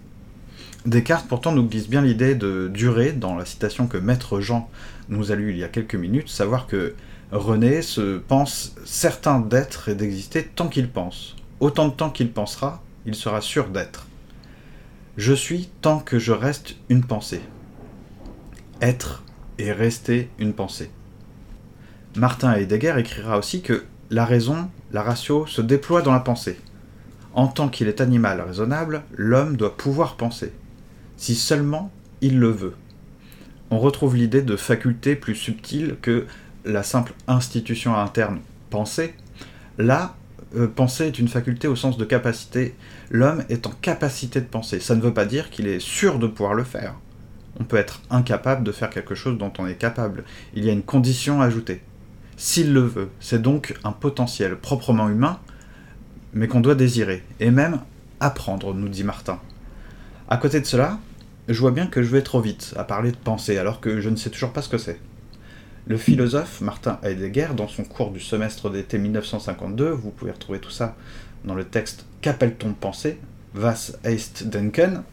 Descartes 0.86 1.26
pourtant 1.26 1.50
nous 1.50 1.66
glisse 1.66 1.88
bien 1.88 2.00
l'idée 2.00 2.36
de 2.36 2.70
durer 2.72 3.10
dans 3.10 3.34
la 3.34 3.44
citation 3.44 3.88
que 3.88 3.98
Maître 3.98 4.40
Jean 4.40 4.70
nous 5.08 5.32
a 5.32 5.34
lue 5.34 5.50
il 5.50 5.58
y 5.58 5.64
a 5.64 5.68
quelques 5.68 5.96
minutes, 5.96 6.28
savoir 6.28 6.68
que 6.68 6.94
René 7.32 7.82
se 7.82 8.18
pense 8.18 8.76
certain 8.84 9.40
d'être 9.40 9.88
et 9.88 9.96
d'exister 9.96 10.44
tant 10.44 10.68
qu'il 10.68 10.88
pense. 10.88 11.34
Autant 11.58 11.88
de 11.88 11.92
temps 11.92 12.10
qu'il 12.10 12.30
pensera, 12.30 12.84
il 13.04 13.16
sera 13.16 13.40
sûr 13.40 13.66
d'être. 13.68 14.06
Je 15.16 15.32
suis 15.32 15.68
tant 15.80 15.98
que 15.98 16.20
je 16.20 16.30
reste 16.30 16.76
une 16.88 17.02
pensée. 17.02 17.40
Être 18.80 19.24
et 19.58 19.72
rester 19.72 20.30
une 20.38 20.52
pensée. 20.52 20.90
Martin 22.14 22.52
Heidegger 22.52 22.94
écrira 22.96 23.38
aussi 23.38 23.60
que 23.60 23.86
la 24.10 24.24
raison, 24.24 24.70
la 24.92 25.02
ratio, 25.02 25.46
se 25.48 25.62
déploie 25.62 26.02
dans 26.02 26.12
la 26.12 26.20
pensée. 26.20 26.60
En 27.34 27.48
tant 27.48 27.68
qu'il 27.68 27.88
est 27.88 28.00
animal 28.00 28.40
raisonnable, 28.40 29.02
l'homme 29.16 29.56
doit 29.56 29.76
pouvoir 29.76 30.16
penser, 30.16 30.52
si 31.16 31.34
seulement 31.34 31.90
il 32.20 32.38
le 32.38 32.50
veut. 32.50 32.74
On 33.70 33.78
retrouve 33.78 34.16
l'idée 34.16 34.42
de 34.42 34.56
faculté 34.56 35.16
plus 35.16 35.34
subtile 35.34 35.96
que 36.00 36.26
la 36.64 36.82
simple 36.82 37.14
institution 37.26 37.96
interne 37.96 38.40
pensée. 38.70 39.14
Là, 39.78 40.16
euh, 40.54 40.68
penser 40.68 41.06
est 41.06 41.18
une 41.18 41.28
faculté 41.28 41.68
au 41.68 41.76
sens 41.76 41.96
de 41.96 42.04
capacité. 42.04 42.74
L'homme 43.10 43.44
est 43.48 43.66
en 43.66 43.70
capacité 43.70 44.40
de 44.40 44.46
penser. 44.46 44.80
Ça 44.80 44.94
ne 44.94 45.00
veut 45.00 45.14
pas 45.14 45.24
dire 45.24 45.50
qu'il 45.50 45.66
est 45.66 45.80
sûr 45.80 46.18
de 46.18 46.26
pouvoir 46.26 46.54
le 46.54 46.64
faire. 46.64 46.94
On 47.58 47.64
peut 47.64 47.76
être 47.76 48.02
incapable 48.10 48.64
de 48.64 48.72
faire 48.72 48.90
quelque 48.90 49.14
chose 49.14 49.38
dont 49.38 49.52
on 49.58 49.66
est 49.66 49.76
capable. 49.76 50.24
Il 50.54 50.64
y 50.64 50.70
a 50.70 50.72
une 50.72 50.82
condition 50.82 51.40
ajoutée. 51.40 51.82
S'il 52.36 52.72
le 52.72 52.80
veut, 52.80 53.08
c'est 53.18 53.40
donc 53.40 53.74
un 53.82 53.92
potentiel 53.92 54.56
proprement 54.56 55.08
humain, 55.08 55.40
mais 56.34 56.48
qu'on 56.48 56.60
doit 56.60 56.74
désirer, 56.74 57.24
et 57.40 57.50
même 57.50 57.80
apprendre, 58.20 58.74
nous 58.74 58.90
dit 58.90 59.04
Martin. 59.04 59.40
À 60.28 60.38
côté 60.38 60.60
de 60.60 60.66
cela, 60.66 60.98
je 61.48 61.60
vois 61.60 61.70
bien 61.70 61.86
que 61.86 62.02
je 62.02 62.08
vais 62.08 62.22
trop 62.22 62.40
vite 62.40 62.74
à 62.76 62.82
parler 62.82 63.12
de 63.12 63.16
pensée, 63.16 63.58
alors 63.58 63.80
que 63.80 64.00
je 64.00 64.08
ne 64.08 64.16
sais 64.16 64.30
toujours 64.30 64.52
pas 64.52 64.60
ce 64.60 64.68
que 64.68 64.78
c'est. 64.78 64.98
Le 65.86 65.96
philosophe 65.96 66.60
Martin 66.60 66.98
Heidegger, 67.04 67.50
dans 67.56 67.68
son 67.68 67.84
cours 67.84 68.10
du 68.10 68.18
semestre 68.18 68.68
d'été 68.68 68.98
1952, 68.98 69.88
vous 69.90 70.10
pouvez 70.10 70.32
retrouver 70.32 70.58
tout 70.58 70.70
ça 70.70 70.96
dans 71.44 71.54
le 71.54 71.62
texte 71.62 72.06
Qu'appelle-t-on 72.22 72.72
penser? 72.72 73.18
Was 73.54 73.92
heißt 74.04 74.48
denken 74.50 75.04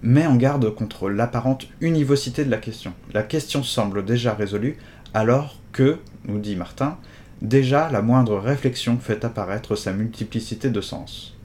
met 0.00 0.26
en 0.26 0.36
garde 0.36 0.74
contre 0.74 1.10
l'apparente 1.10 1.66
univocité 1.80 2.44
de 2.44 2.50
la 2.50 2.56
question. 2.56 2.94
La 3.12 3.22
question 3.22 3.62
semble 3.62 4.04
déjà 4.04 4.32
résolue 4.32 4.78
alors 5.12 5.60
que, 5.72 5.98
nous 6.24 6.38
dit 6.38 6.56
Martin, 6.56 6.96
déjà 7.42 7.90
la 7.90 8.02
moindre 8.02 8.38
réflexion 8.38 8.98
fait 8.98 9.24
apparaître 9.24 9.76
sa 9.76 9.92
multiplicité 9.92 10.70
de 10.70 10.80
sens. 10.80 11.37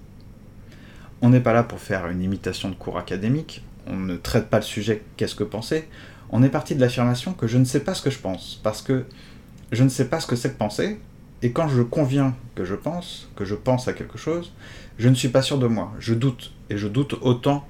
On 1.23 1.29
n'est 1.29 1.39
pas 1.39 1.53
là 1.53 1.63
pour 1.63 1.79
faire 1.79 2.07
une 2.07 2.21
imitation 2.21 2.69
de 2.69 2.75
cours 2.75 2.97
académique, 2.97 3.63
on 3.87 3.95
ne 3.95 4.17
traite 4.17 4.49
pas 4.49 4.57
le 4.57 4.63
sujet 4.63 5.03
qu'est-ce 5.15 5.35
que 5.35 5.45
penser, 5.45 5.87
on 6.31 6.43
est 6.43 6.49
parti 6.49 6.75
de 6.75 6.81
l'affirmation 6.81 7.31
que 7.31 7.47
je 7.47 7.57
ne 7.57 7.63
sais 7.63 7.79
pas 7.79 7.93
ce 7.93 8.01
que 8.01 8.09
je 8.09 8.19
pense, 8.19 8.59
parce 8.61 8.81
que 8.81 9.05
je 9.71 9.83
ne 9.85 9.89
sais 9.89 10.09
pas 10.09 10.19
ce 10.19 10.27
que 10.27 10.35
c'est 10.35 10.51
que 10.51 10.57
penser, 10.57 10.99
et 11.41 11.53
quand 11.53 11.69
je 11.69 11.81
conviens 11.81 12.35
que 12.55 12.65
je 12.65 12.75
pense, 12.75 13.29
que 13.37 13.45
je 13.45 13.55
pense 13.55 13.87
à 13.87 13.93
quelque 13.93 14.17
chose, 14.17 14.51
je 14.97 15.07
ne 15.07 15.15
suis 15.15 15.29
pas 15.29 15.41
sûr 15.41 15.57
de 15.59 15.65
moi, 15.65 15.93
je 15.97 16.13
doute, 16.13 16.51
et 16.69 16.75
je 16.75 16.89
doute 16.89 17.15
autant 17.21 17.65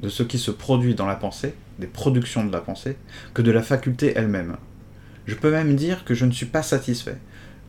de 0.00 0.08
ce 0.08 0.22
qui 0.22 0.38
se 0.38 0.50
produit 0.50 0.94
dans 0.94 1.06
la 1.06 1.16
pensée, 1.16 1.52
des 1.78 1.86
productions 1.86 2.42
de 2.42 2.52
la 2.52 2.62
pensée, 2.62 2.96
que 3.34 3.42
de 3.42 3.50
la 3.50 3.62
faculté 3.62 4.14
elle-même. 4.16 4.56
Je 5.26 5.34
peux 5.34 5.50
même 5.50 5.76
dire 5.76 6.06
que 6.06 6.14
je 6.14 6.24
ne 6.24 6.32
suis 6.32 6.46
pas 6.46 6.62
satisfait. 6.62 7.18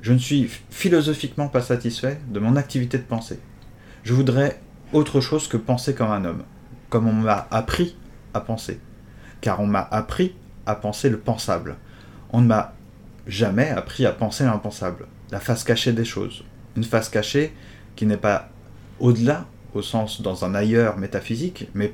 Je 0.01 0.13
ne 0.13 0.17
suis 0.17 0.49
philosophiquement 0.69 1.49
pas 1.49 1.61
satisfait 1.61 2.21
de 2.29 2.39
mon 2.39 2.55
activité 2.55 2.97
de 2.97 3.03
pensée. 3.03 3.39
Je 4.03 4.13
voudrais 4.13 4.61
autre 4.93 5.21
chose 5.21 5.47
que 5.47 5.57
penser 5.57 5.95
comme 5.95 6.11
un 6.11 6.25
homme, 6.25 6.43
comme 6.89 7.07
on 7.07 7.13
m'a 7.13 7.47
appris 7.51 7.95
à 8.33 8.39
penser 8.39 8.79
car 9.45 9.59
on 9.59 9.67
m'a 9.67 9.87
appris 9.91 10.33
à 10.65 10.73
penser 10.73 11.07
le 11.07 11.19
pensable. 11.19 11.75
On 12.31 12.41
ne 12.41 12.47
m'a 12.47 12.73
jamais 13.27 13.69
appris 13.69 14.07
à 14.07 14.11
penser 14.11 14.43
l'impensable, 14.43 15.05
la 15.29 15.39
face 15.39 15.63
cachée 15.63 15.93
des 15.93 16.03
choses. 16.03 16.43
Une 16.75 16.83
face 16.83 17.09
cachée 17.09 17.53
qui 17.95 18.07
n'est 18.07 18.17
pas 18.17 18.49
au-delà, 18.99 19.45
au 19.75 19.83
sens 19.83 20.23
dans 20.23 20.45
un 20.45 20.55
ailleurs 20.55 20.97
métaphysique, 20.97 21.69
mais 21.75 21.93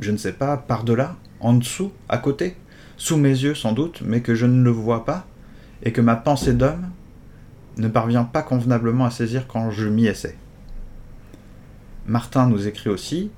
je 0.00 0.12
ne 0.12 0.16
sais 0.16 0.32
pas, 0.32 0.56
par-delà, 0.56 1.16
en 1.40 1.52
dessous, 1.52 1.92
à 2.08 2.16
côté, 2.16 2.56
sous 2.96 3.18
mes 3.18 3.28
yeux 3.28 3.54
sans 3.54 3.72
doute, 3.72 4.00
mais 4.02 4.22
que 4.22 4.34
je 4.34 4.46
ne 4.46 4.62
le 4.62 4.70
vois 4.70 5.04
pas, 5.04 5.26
et 5.82 5.92
que 5.92 6.00
ma 6.00 6.16
pensée 6.16 6.54
d'homme 6.54 6.88
ne 7.76 7.88
parvient 7.88 8.24
pas 8.24 8.42
convenablement 8.42 9.04
à 9.04 9.10
saisir 9.10 9.46
quand 9.46 9.70
je 9.70 9.88
m'y 9.88 10.06
essaie. 10.06 10.38
Martin 12.06 12.48
nous 12.48 12.66
écrit 12.66 12.90
aussi 12.90 13.30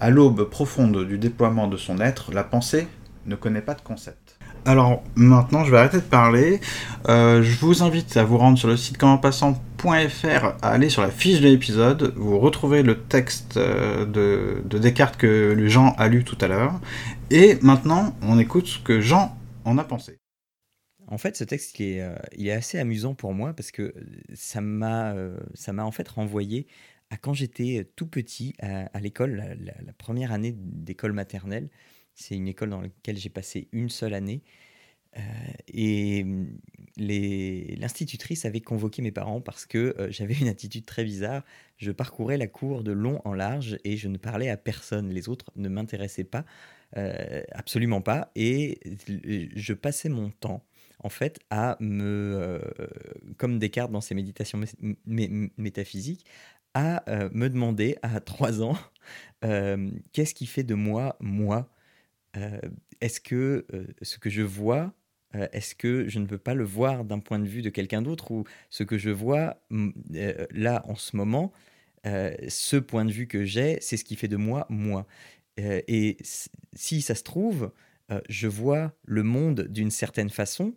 à 0.00 0.10
l'aube 0.10 0.44
profonde 0.48 1.06
du 1.06 1.18
déploiement 1.18 1.68
de 1.68 1.76
son 1.76 2.00
être, 2.00 2.32
la 2.32 2.44
pensée 2.44 2.88
ne 3.26 3.36
connaît 3.36 3.60
pas 3.60 3.74
de 3.74 3.82
concept. 3.82 4.38
Alors 4.64 5.02
maintenant, 5.14 5.64
je 5.64 5.70
vais 5.70 5.78
arrêter 5.78 5.98
de 5.98 6.02
parler. 6.02 6.60
Euh, 7.08 7.42
je 7.42 7.58
vous 7.58 7.82
invite 7.82 8.16
à 8.16 8.24
vous 8.24 8.36
rendre 8.36 8.58
sur 8.58 8.68
le 8.68 8.76
site 8.76 8.98
commentpassant.fr, 8.98 10.44
à 10.62 10.68
aller 10.68 10.90
sur 10.90 11.02
la 11.02 11.10
fiche 11.10 11.40
de 11.40 11.48
l'épisode. 11.48 12.12
Vous 12.16 12.38
retrouvez 12.38 12.82
le 12.82 12.98
texte 12.98 13.56
euh, 13.56 14.04
de, 14.04 14.78
Descartes 14.78 15.16
que 15.16 15.66
Jean 15.66 15.94
a 15.96 16.08
lu 16.08 16.24
tout 16.24 16.36
à 16.40 16.48
l'heure. 16.48 16.78
Et 17.30 17.58
maintenant, 17.62 18.14
on 18.22 18.38
écoute 18.38 18.66
ce 18.66 18.78
que 18.78 19.00
Jean 19.00 19.36
en 19.64 19.78
a 19.78 19.84
pensé. 19.84 20.18
En 21.06 21.18
fait, 21.18 21.36
ce 21.36 21.44
texte, 21.44 21.80
est, 21.80 22.02
euh, 22.02 22.14
est 22.38 22.52
assez 22.52 22.78
amusant 22.78 23.14
pour 23.14 23.34
moi 23.34 23.52
parce 23.54 23.70
que 23.70 23.94
ça 24.34 24.60
m'a 24.60 25.14
en 25.78 25.90
fait 25.90 26.08
renvoyé 26.08 26.66
quand 27.16 27.34
j'étais 27.34 27.90
tout 27.96 28.06
petit 28.06 28.54
à, 28.60 29.00
l'école, 29.00 29.58
la, 29.60 29.92
première 29.94 30.32
année 30.32 30.54
d'école 30.56 31.12
maternelle, 31.12 31.68
c'est 32.14 32.36
une 32.36 32.48
école 32.48 32.70
dans 32.70 32.80
laquelle 32.80 33.16
j'ai 33.16 33.30
passé 33.30 33.68
une 33.72 33.88
seule 33.88 34.14
année. 34.14 34.42
et 35.68 36.22
mmh, 36.24 36.58
l'institutrice 36.96 38.44
avait 38.44 38.60
convoqué 38.60 39.02
mes 39.02 39.10
parents 39.10 39.40
parce 39.40 39.66
que 39.66 39.94
j'avais 40.10 40.34
une 40.34 40.48
attitude 40.48 40.86
très 40.86 41.04
bizarre. 41.04 41.44
Je 41.78 41.90
parcourais 41.90 42.36
la 42.36 42.46
cour 42.46 42.84
de 42.84 42.92
long 42.92 43.20
en 43.24 43.32
large 43.34 43.78
et 43.84 43.96
je 43.96 44.08
ne 44.08 44.18
parlais 44.18 44.48
à 44.48 44.56
personne. 44.56 45.10
Les 45.10 45.28
autres 45.28 45.50
ne 45.56 45.68
m'intéressaient 45.68 46.24
pas, 46.24 46.44
absolument 47.52 48.02
pas. 48.02 48.30
Et 48.36 48.78
je 49.56 49.72
passais 49.72 50.08
mon 50.08 50.30
temps 50.30 50.64
en 51.02 51.08
fait, 51.08 51.40
à 51.48 51.76
me, 51.80 52.60
comme 53.38 53.58
Descartes 53.58 53.90
dans 53.90 54.00
ses 54.00 54.14
méditations 54.14 54.60
métaphysiques, 55.06 56.26
à 56.74 57.08
euh, 57.08 57.28
me 57.32 57.48
demander 57.48 57.96
à 58.02 58.20
3 58.20 58.62
ans 58.62 58.78
euh, 59.44 59.90
qu'est-ce 60.12 60.34
qui 60.34 60.46
fait 60.46 60.62
de 60.62 60.74
moi 60.74 61.16
moi 61.20 61.70
euh, 62.36 62.60
Est-ce 63.00 63.20
que 63.20 63.66
ce 64.02 64.18
que 64.18 64.30
je 64.30 64.42
vois, 64.42 64.92
est-ce 65.52 65.74
que 65.74 66.08
je 66.08 66.18
ne 66.18 66.26
peux 66.26 66.38
pas 66.38 66.54
le 66.54 66.64
voir 66.64 67.04
d'un 67.04 67.18
point 67.20 67.38
de 67.38 67.46
vue 67.46 67.62
de 67.62 67.70
quelqu'un 67.70 68.02
d'autre 68.02 68.30
ou 68.30 68.44
ce 68.68 68.82
que 68.82 68.98
je 68.98 69.10
vois 69.10 69.62
là 70.50 70.84
en 70.86 70.96
ce 70.96 71.16
moment, 71.16 71.52
ce 72.04 72.76
point 72.76 73.04
de 73.04 73.12
vue 73.12 73.26
que 73.26 73.44
j'ai, 73.44 73.78
c'est 73.80 73.96
ce 73.96 74.04
qui 74.04 74.16
fait 74.16 74.28
de 74.28 74.36
moi 74.36 74.66
moi. 74.68 75.06
Et 75.56 76.18
si 76.74 77.02
ça 77.02 77.14
se 77.14 77.22
trouve, 77.22 77.72
je 78.28 78.48
vois 78.48 78.92
le 79.04 79.22
monde 79.22 79.66
d'une 79.68 79.90
certaine 79.90 80.30
façon 80.30 80.74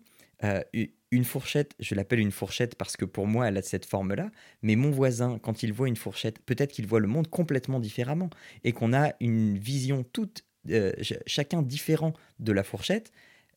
une 1.13 1.25
fourchette, 1.25 1.75
je 1.79 1.93
l'appelle 1.93 2.19
une 2.19 2.31
fourchette 2.31 2.75
parce 2.75 2.97
que 2.97 3.05
pour 3.05 3.27
moi, 3.27 3.47
elle 3.47 3.57
a 3.57 3.61
cette 3.61 3.85
forme-là, 3.85 4.31
mais 4.63 4.75
mon 4.75 4.89
voisin, 4.89 5.37
quand 5.39 5.61
il 5.61 5.71
voit 5.71 5.87
une 5.87 5.95
fourchette, 5.95 6.39
peut-être 6.39 6.71
qu'il 6.71 6.87
voit 6.87 6.99
le 6.99 7.07
monde 7.07 7.27
complètement 7.27 7.79
différemment 7.79 8.31
et 8.63 8.71
qu'on 8.71 8.93
a 8.93 9.13
une 9.19 9.57
vision 9.57 10.03
toute, 10.03 10.43
euh, 10.71 10.91
chacun 11.27 11.61
différent 11.61 12.13
de 12.39 12.51
la 12.51 12.63
fourchette, 12.63 13.11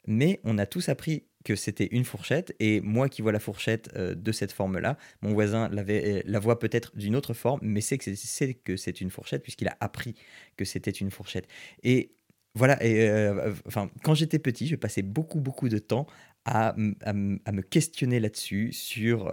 mais 0.06 0.38
on 0.44 0.58
a 0.58 0.66
tous 0.66 0.90
appris 0.90 1.25
que 1.44 1.56
c'était 1.56 1.86
une 1.86 2.04
fourchette 2.04 2.54
et 2.60 2.80
moi 2.82 3.08
qui 3.08 3.22
vois 3.22 3.32
la 3.32 3.40
fourchette 3.40 3.94
de 3.96 4.32
cette 4.32 4.52
forme-là, 4.52 4.98
mon 5.22 5.32
voisin 5.32 5.68
l'avait, 5.70 6.22
la 6.26 6.38
voit 6.38 6.58
peut-être 6.58 6.94
d'une 6.96 7.16
autre 7.16 7.32
forme, 7.32 7.60
mais 7.62 7.80
c'est, 7.80 7.96
que 7.98 8.76
c'est 8.76 9.00
une 9.00 9.10
fourchette 9.10 9.42
puisqu'il 9.42 9.68
a 9.68 9.76
appris 9.80 10.14
que 10.56 10.64
c'était 10.64 10.90
une 10.90 11.10
fourchette. 11.10 11.46
Et 11.84 12.12
voilà, 12.54 12.82
et 12.84 13.30
enfin, 13.66 13.90
quand 14.02 14.14
j'étais 14.14 14.38
petit, 14.38 14.66
je 14.66 14.76
passais 14.76 15.02
beaucoup, 15.02 15.40
beaucoup 15.40 15.68
de 15.68 15.78
temps 15.78 16.06
à, 16.46 16.74
à, 17.02 17.12
me 17.12 17.60
questionner 17.60 18.20
là-dessus, 18.20 18.72
sur, 18.72 19.32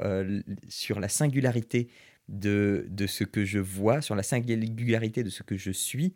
sur 0.67 0.99
la 0.99 1.07
singularité 1.07 1.87
de, 2.27 2.85
de 2.89 3.07
ce 3.07 3.23
que 3.23 3.45
je 3.45 3.59
vois, 3.59 4.01
sur 4.01 4.15
la 4.15 4.23
singularité 4.23 5.23
de 5.23 5.29
ce 5.29 5.43
que 5.43 5.57
je 5.57 5.71
suis. 5.71 6.13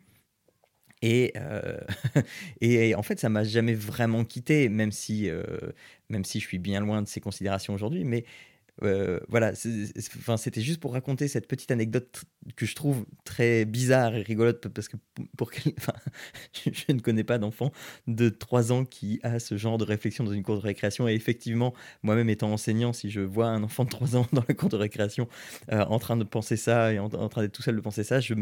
Et, 1.02 1.32
euh, 1.36 1.78
et 2.60 2.94
en 2.94 3.02
fait, 3.02 3.20
ça 3.20 3.28
m'a 3.28 3.44
jamais 3.44 3.74
vraiment 3.74 4.24
quitté, 4.24 4.68
même 4.68 4.92
si, 4.92 5.30
euh, 5.30 5.42
même 6.08 6.24
si 6.24 6.40
je 6.40 6.46
suis 6.46 6.58
bien 6.58 6.80
loin 6.80 7.02
de 7.02 7.08
ces 7.08 7.20
considérations 7.20 7.74
aujourd'hui. 7.74 8.04
Mais 8.04 8.24
euh, 8.82 9.18
voilà, 9.28 9.54
c'était 9.54 10.60
juste 10.60 10.80
pour 10.80 10.92
raconter 10.92 11.28
cette 11.28 11.48
petite 11.48 11.70
anecdote 11.70 12.24
que 12.56 12.66
je 12.66 12.74
trouve 12.74 13.06
très 13.24 13.64
bizarre 13.64 14.14
et 14.14 14.22
rigolote 14.22 14.68
parce 14.68 14.88
que 14.88 14.96
pour 15.36 15.50
enfin, 15.78 15.92
je 16.52 16.92
ne 16.92 17.00
connais 17.00 17.24
pas 17.24 17.38
d'enfant 17.38 17.72
de 18.06 18.28
3 18.28 18.72
ans 18.72 18.84
qui 18.84 19.20
a 19.22 19.38
ce 19.38 19.56
genre 19.56 19.78
de 19.78 19.84
réflexion 19.84 20.24
dans 20.24 20.32
une 20.32 20.42
cour 20.42 20.56
de 20.56 20.62
récréation 20.62 21.08
et 21.08 21.14
effectivement, 21.14 21.74
moi-même 22.02 22.28
étant 22.28 22.52
enseignant, 22.52 22.92
si 22.92 23.10
je 23.10 23.20
vois 23.20 23.48
un 23.48 23.62
enfant 23.62 23.84
de 23.84 23.90
3 23.90 24.16
ans 24.16 24.26
dans 24.32 24.44
la 24.46 24.54
cour 24.54 24.68
de 24.68 24.76
récréation 24.76 25.28
euh, 25.72 25.84
en 25.84 25.98
train 25.98 26.16
de 26.16 26.24
penser 26.24 26.56
ça 26.56 26.92
et 26.92 26.98
en, 26.98 27.08
train 27.08 27.42
d'être 27.42 27.52
tout 27.52 27.62
seul 27.62 27.76
de 27.76 27.80
penser 27.80 28.04
ça, 28.04 28.20
je, 28.20 28.34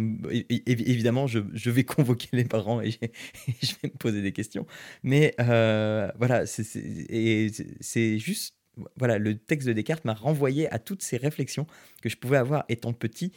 évidemment, 0.66 1.26
je, 1.26 1.40
je, 1.52 1.70
vais 1.70 1.84
convoquer 1.84 2.28
les 2.32 2.44
parents 2.44 2.80
et, 2.80 2.90
je 2.90 3.72
vais 3.82 3.88
me 3.88 3.98
poser 3.98 4.22
des 4.22 4.32
questions. 4.32 4.66
Mais 5.02 5.34
euh, 5.40 6.10
voilà, 6.18 6.44
c'est 6.46 8.18
juste 8.18 8.54
voilà, 8.96 9.18
le 9.18 9.36
texte 9.36 9.66
de 9.68 9.72
Descartes 9.72 10.04
m'a 10.04 10.14
renvoyé 10.14 10.72
à 10.72 10.78
toutes 10.78 11.02
ces 11.02 11.16
réflexions 11.16 11.66
que 12.02 12.08
je 12.08 12.16
pouvais 12.16 12.36
avoir 12.36 12.64
étant 12.68 12.92
petit 12.92 13.32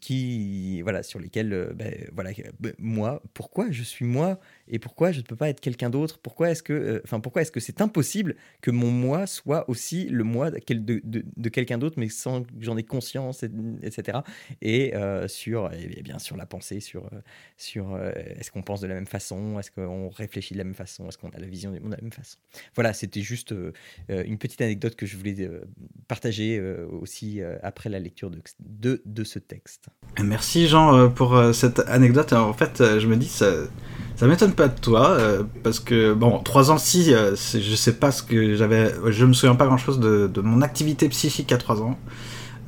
qui, 0.00 0.80
voilà, 0.82 1.02
sur 1.02 1.18
lesquels, 1.18 1.52
euh, 1.52 1.72
ben, 1.74 1.92
voilà, 2.12 2.30
ben, 2.58 2.72
moi, 2.78 3.22
pourquoi 3.34 3.70
je 3.70 3.82
suis 3.82 4.04
moi 4.04 4.40
et 4.68 4.78
pourquoi 4.78 5.12
je 5.12 5.18
ne 5.18 5.24
peux 5.24 5.36
pas 5.36 5.48
être 5.50 5.60
quelqu'un 5.60 5.90
d'autre? 5.90 6.18
Pourquoi 6.18 6.50
est-ce 6.50 6.62
que, 6.62 6.72
euh, 6.72 7.00
enfin, 7.04 7.20
pourquoi 7.20 7.42
est-ce 7.42 7.52
que 7.52 7.60
c'est 7.60 7.80
impossible 7.80 8.36
que 8.62 8.70
mon 8.70 8.90
moi 8.90 9.26
soit 9.26 9.68
aussi 9.68 10.06
le 10.06 10.24
moi 10.24 10.50
de, 10.50 11.00
de, 11.04 11.48
quelqu'un 11.50 11.78
d'autre, 11.78 11.96
mais 11.98 12.08
sans 12.08 12.42
que 12.42 12.50
j'en 12.60 12.76
ai 12.76 12.82
conscience, 12.82 13.44
etc. 13.82 14.18
Et 14.62 14.94
sur, 15.26 15.70
et 15.72 16.02
bien 16.02 16.18
sûr, 16.18 16.36
la 16.36 16.46
pensée, 16.46 16.80
sur, 16.80 17.10
sur 17.56 17.96
est-ce 17.98 18.50
qu'on 18.50 18.62
pense 18.62 18.80
de 18.80 18.86
la 18.86 18.94
même 18.94 19.06
façon, 19.06 19.58
est-ce 19.58 19.70
qu'on 19.70 20.08
réfléchit 20.08 20.54
de 20.54 20.58
la 20.58 20.64
même 20.64 20.74
façon, 20.74 21.08
est-ce 21.08 21.18
qu'on 21.18 21.30
a 21.30 21.38
la 21.38 21.46
vision 21.46 21.70
du 21.72 21.80
monde 21.80 21.90
de 21.90 21.96
la 21.96 22.02
même 22.02 22.12
façon? 22.12 22.38
Voilà, 22.74 22.92
c'était 22.92 23.22
juste 23.22 23.54
une 24.08 24.38
petite 24.38 24.60
anecdote 24.60 24.96
que 24.96 25.06
je 25.06 25.16
voulais 25.16 25.48
partager 26.08 26.60
aussi 26.60 27.40
après 27.62 27.90
la 27.90 27.98
lecture 27.98 28.30
de, 28.30 28.40
de 29.04 29.24
ce 29.24 29.38
texte. 29.38 29.88
Merci 30.22 30.68
Jean 30.68 30.94
euh, 30.94 31.08
pour 31.08 31.34
euh, 31.34 31.52
cette 31.52 31.80
anecdote. 31.88 32.32
en 32.32 32.52
fait, 32.52 32.80
euh, 32.80 33.00
je 33.00 33.08
me 33.08 33.16
dis, 33.16 33.26
ça, 33.26 33.46
ça 34.16 34.26
m'étonne 34.26 34.52
pas 34.52 34.68
de 34.68 34.78
toi, 34.78 35.18
parce 35.64 35.80
que, 35.80 36.12
bon, 36.12 36.38
trois 36.38 36.70
ans, 36.70 36.78
si, 36.78 37.12
je 37.12 37.74
sais 37.74 37.94
pas 37.94 38.12
ce 38.12 38.22
que 38.22 38.54
j'avais, 38.54 38.92
je 39.08 39.24
me 39.24 39.32
souviens 39.32 39.56
pas 39.56 39.66
grand 39.66 39.76
chose 39.76 39.98
de, 39.98 40.40
mon 40.40 40.62
activité 40.62 41.08
psychique 41.08 41.50
à 41.50 41.58
trois 41.58 41.82
ans. 41.82 41.98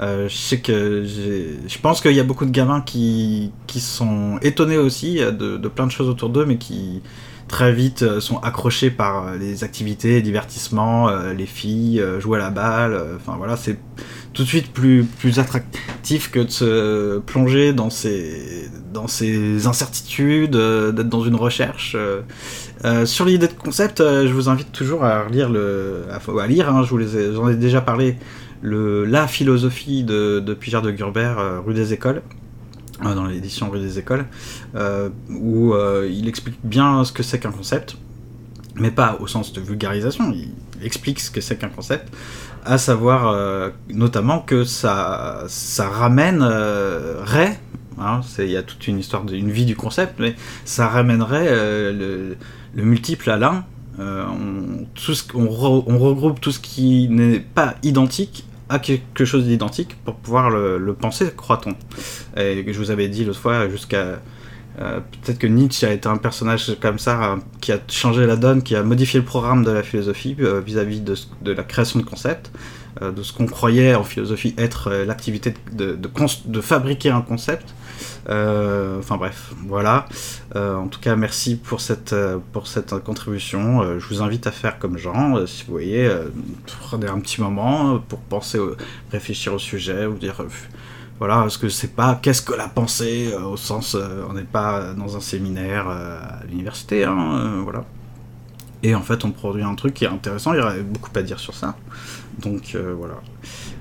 je 0.01 0.27
sais 0.29 0.59
que 0.59 1.05
je 1.05 1.79
pense 1.79 2.01
qu'il 2.01 2.15
y 2.15 2.21
a 2.21 2.25
beaucoup 2.25 2.47
de 2.47 2.51
gamins 2.51 2.81
qui, 2.81 3.53
qui 3.69 3.79
sont 3.79 4.41
étonnés 4.43 4.77
aussi 4.77 5.19
de 5.19 5.69
plein 5.69 5.87
de 5.87 5.93
choses 5.93 6.09
autour 6.09 6.31
d'eux, 6.31 6.47
mais 6.47 6.59
qui 6.59 7.01
très 7.49 7.73
vite 7.73 8.21
sont 8.21 8.39
accrochés 8.39 8.91
par 8.91 9.35
les 9.35 9.65
activités, 9.65 10.15
les 10.15 10.23
divertissements, 10.23 11.09
les 11.33 11.47
filles, 11.47 12.03
jouer 12.19 12.39
à 12.39 12.43
la 12.43 12.51
balle. 12.51 13.01
Enfin 13.17 13.37
voilà, 13.37 13.57
c'est 13.57 13.79
tout 14.37 14.43
de 14.43 14.49
suite 14.49 14.73
plus, 14.73 15.05
plus 15.05 15.39
attractif 15.39 16.31
que 16.31 16.41
de 16.41 16.51
se 16.51 17.19
plonger 17.21 17.73
dans 17.73 17.89
ces, 17.89 18.69
dans 18.93 19.09
ces 19.09 19.67
incertitudes, 19.67 20.57
euh, 20.57 20.93
d'être 20.93 21.09
dans 21.09 21.25
une 21.25 21.35
recherche. 21.35 21.95
Euh, 21.99 22.21
euh, 22.85 23.07
sur 23.07 23.25
l'idée 23.25 23.49
de 23.49 23.55
concept, 23.55 24.01
je 24.01 24.33
vous 24.33 24.51
invite 24.51 24.73
toujours 24.73 25.05
à 25.05 25.27
lire 25.29 25.49
le, 25.49 26.05
à, 26.11 26.47
lire. 26.47 26.69
Hein, 26.69 26.83
je 26.85 26.91
vous 26.91 26.99
les 26.99 27.33
j'en 27.35 27.49
ai 27.49 27.57
déjà 27.57 27.81
parlé. 27.81 28.17
Le, 28.61 29.05
la 29.05 29.27
philosophie 29.27 30.05
de, 30.05 30.41
de 30.41 30.55
de 30.55 30.91
Gurbert, 30.91 31.63
rue 31.65 31.75
des 31.75 31.93
Écoles, 31.93 32.23
dans 33.03 33.27
l'édition 33.27 33.71
rue 33.71 33.81
des 33.81 33.99
Écoles, 33.99 34.27
où 35.31 35.75
il 36.09 36.29
explique 36.29 36.59
bien 36.65 37.05
ce 37.05 37.13
que 37.13 37.23
c'est 37.23 37.39
qu'un 37.39 37.53
concept, 37.53 37.97
mais 38.77 38.91
pas 38.91 39.17
au 39.21 39.27
sens 39.27 39.53
de 39.53 39.61
vulgarisation. 39.61 40.33
Il 40.33 40.51
explique 40.83 41.21
ce 41.21 41.31
que 41.31 41.41
c'est 41.41 41.57
qu'un 41.57 41.69
concept 41.69 42.11
à 42.67 42.79
savoir 42.79 43.29
euh, 43.29 43.71
notamment 43.89 44.41
que 44.41 44.65
ça, 44.65 45.45
ça 45.47 45.89
euh, 46.19 47.25
hein, 47.99 48.21
il 48.39 48.51
y 48.51 48.57
a 48.57 48.63
toute 48.63 48.87
une 48.89 48.99
histoire 48.99 49.25
d'une 49.25 49.51
vie 49.51 49.65
du 49.65 49.77
concept, 49.77 50.15
mais 50.19 50.35
ça 50.65 50.89
ramènerait 50.89 51.47
euh, 51.49 52.37
le, 52.75 52.83
multiple 52.83 53.31
à 53.31 53.37
l'un. 53.37 53.65
on, 53.99 55.49
regroupe 55.49 56.41
tout 56.41 56.53
ce 56.53 56.59
qui 56.59 57.09
n'est 57.09 57.41
pas 57.41 57.77
identique 57.83 58.45
à 58.69 58.79
quelque 58.79 59.25
chose 59.25 59.45
d'identique 59.45 59.97
pour 60.05 60.17
pouvoir 60.17 60.51
le, 60.51 60.95
penser, 60.95 61.31
croit-on. 61.37 61.75
Et 62.41 62.65
je 62.67 62.79
vous 62.79 62.91
avais 62.91 63.09
dit 63.09 63.25
l'autre 63.25 63.41
fois, 63.41 63.69
jusqu'à 63.69 64.19
euh, 64.79 65.01
peut-être 65.23 65.39
que 65.39 65.47
Nietzsche 65.47 65.87
a 65.87 65.93
été 65.93 66.07
un 66.07 66.19
personnage 66.19 66.77
comme 66.81 66.99
ça 66.99 67.33
euh, 67.33 67.37
qui 67.61 67.73
a 67.73 67.79
changé 67.89 68.27
la 68.27 68.37
donne, 68.37 68.63
qui 68.63 68.77
a 68.77 68.83
modifié 68.83 69.21
le 69.21 69.25
programme 69.25 69.65
de 69.65 69.71
la 69.71 69.83
philosophie 69.83 70.37
euh, 70.41 70.61
vis-à-vis 70.61 71.01
de, 71.01 71.17
la 71.45 71.63
création 71.63 71.99
de 71.99 72.05
concepts, 72.05 72.51
de 73.03 73.23
ce 73.23 73.35
qu'on 73.35 73.45
croyait 73.45 73.95
en 73.95 74.05
philosophie 74.05 74.55
être 74.57 74.91
l'activité 75.07 75.53
de, 75.73 75.99
fabriquer 76.63 77.11
un 77.11 77.21
concept. 77.21 77.75
Enfin 78.29 79.17
bref, 79.17 79.53
voilà. 79.67 80.07
en 80.55 80.89
tout 80.89 81.01
cas, 81.01 81.17
merci 81.17 81.57
pour 81.57 81.81
cette, 81.81 82.15
pour 82.53 82.67
cette 82.67 82.95
contribution. 83.05 83.99
je 83.99 84.07
vous 84.09 84.23
invite 84.23 84.47
à 84.47 84.53
faire 84.53 84.79
comme 84.79 84.99
Jean, 84.99 85.47
si 85.47 85.65
vous 85.65 85.73
voyez, 85.73 86.11
prenez 86.81 87.09
un 87.09 87.21
petit 87.21 87.41
moment 87.41 87.99
pour 87.99 88.19
penser, 88.21 88.59
réfléchir 89.13 89.55
au 89.55 89.59
sujet, 89.59 90.07
vous 90.07 90.19
dire 90.19 90.45
voilà, 91.19 91.37
parce 91.37 91.57
que 91.57 91.71
c'est 91.71 91.95
pas 91.95 92.19
qu'est-ce 92.21 92.43
que 92.43 92.53
la 92.53 92.69
pensée 92.69 93.31
euh, 93.33 93.43
au 93.45 93.57
sens, 93.57 93.95
euh, 93.95 94.25
on 94.29 94.35
n'est 94.35 94.43
pas 94.43 94.93
dans 94.93 95.17
un 95.17 95.21
séminaire 95.21 95.89
euh, 95.89 96.19
à 96.21 96.45
l'université, 96.47 97.05
hein, 97.05 97.63
voilà. 97.63 97.85
Et 98.83 98.95
en 98.95 99.01
fait, 99.01 99.25
on 99.25 99.31
produit 99.31 99.63
un 99.63 99.75
truc 99.75 99.95
qui 99.95 100.05
est 100.05 100.09
intéressant. 100.09 100.53
Il 100.53 100.59
y 100.59 100.63
aurait 100.63 100.83
beaucoup 100.83 101.11
à 101.15 101.23
dire 101.23 101.41
sur 101.41 101.55
ça. 101.55 101.75
Donc 102.39 102.77
voilà. 102.77 103.15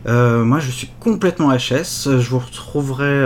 Moi, 0.06 0.60
je 0.60 0.72
suis 0.72 0.90
complètement 1.00 1.52
HS. 1.52 2.20
Je 2.20 2.30
vous 2.30 2.40
retrouverai. 2.40 3.26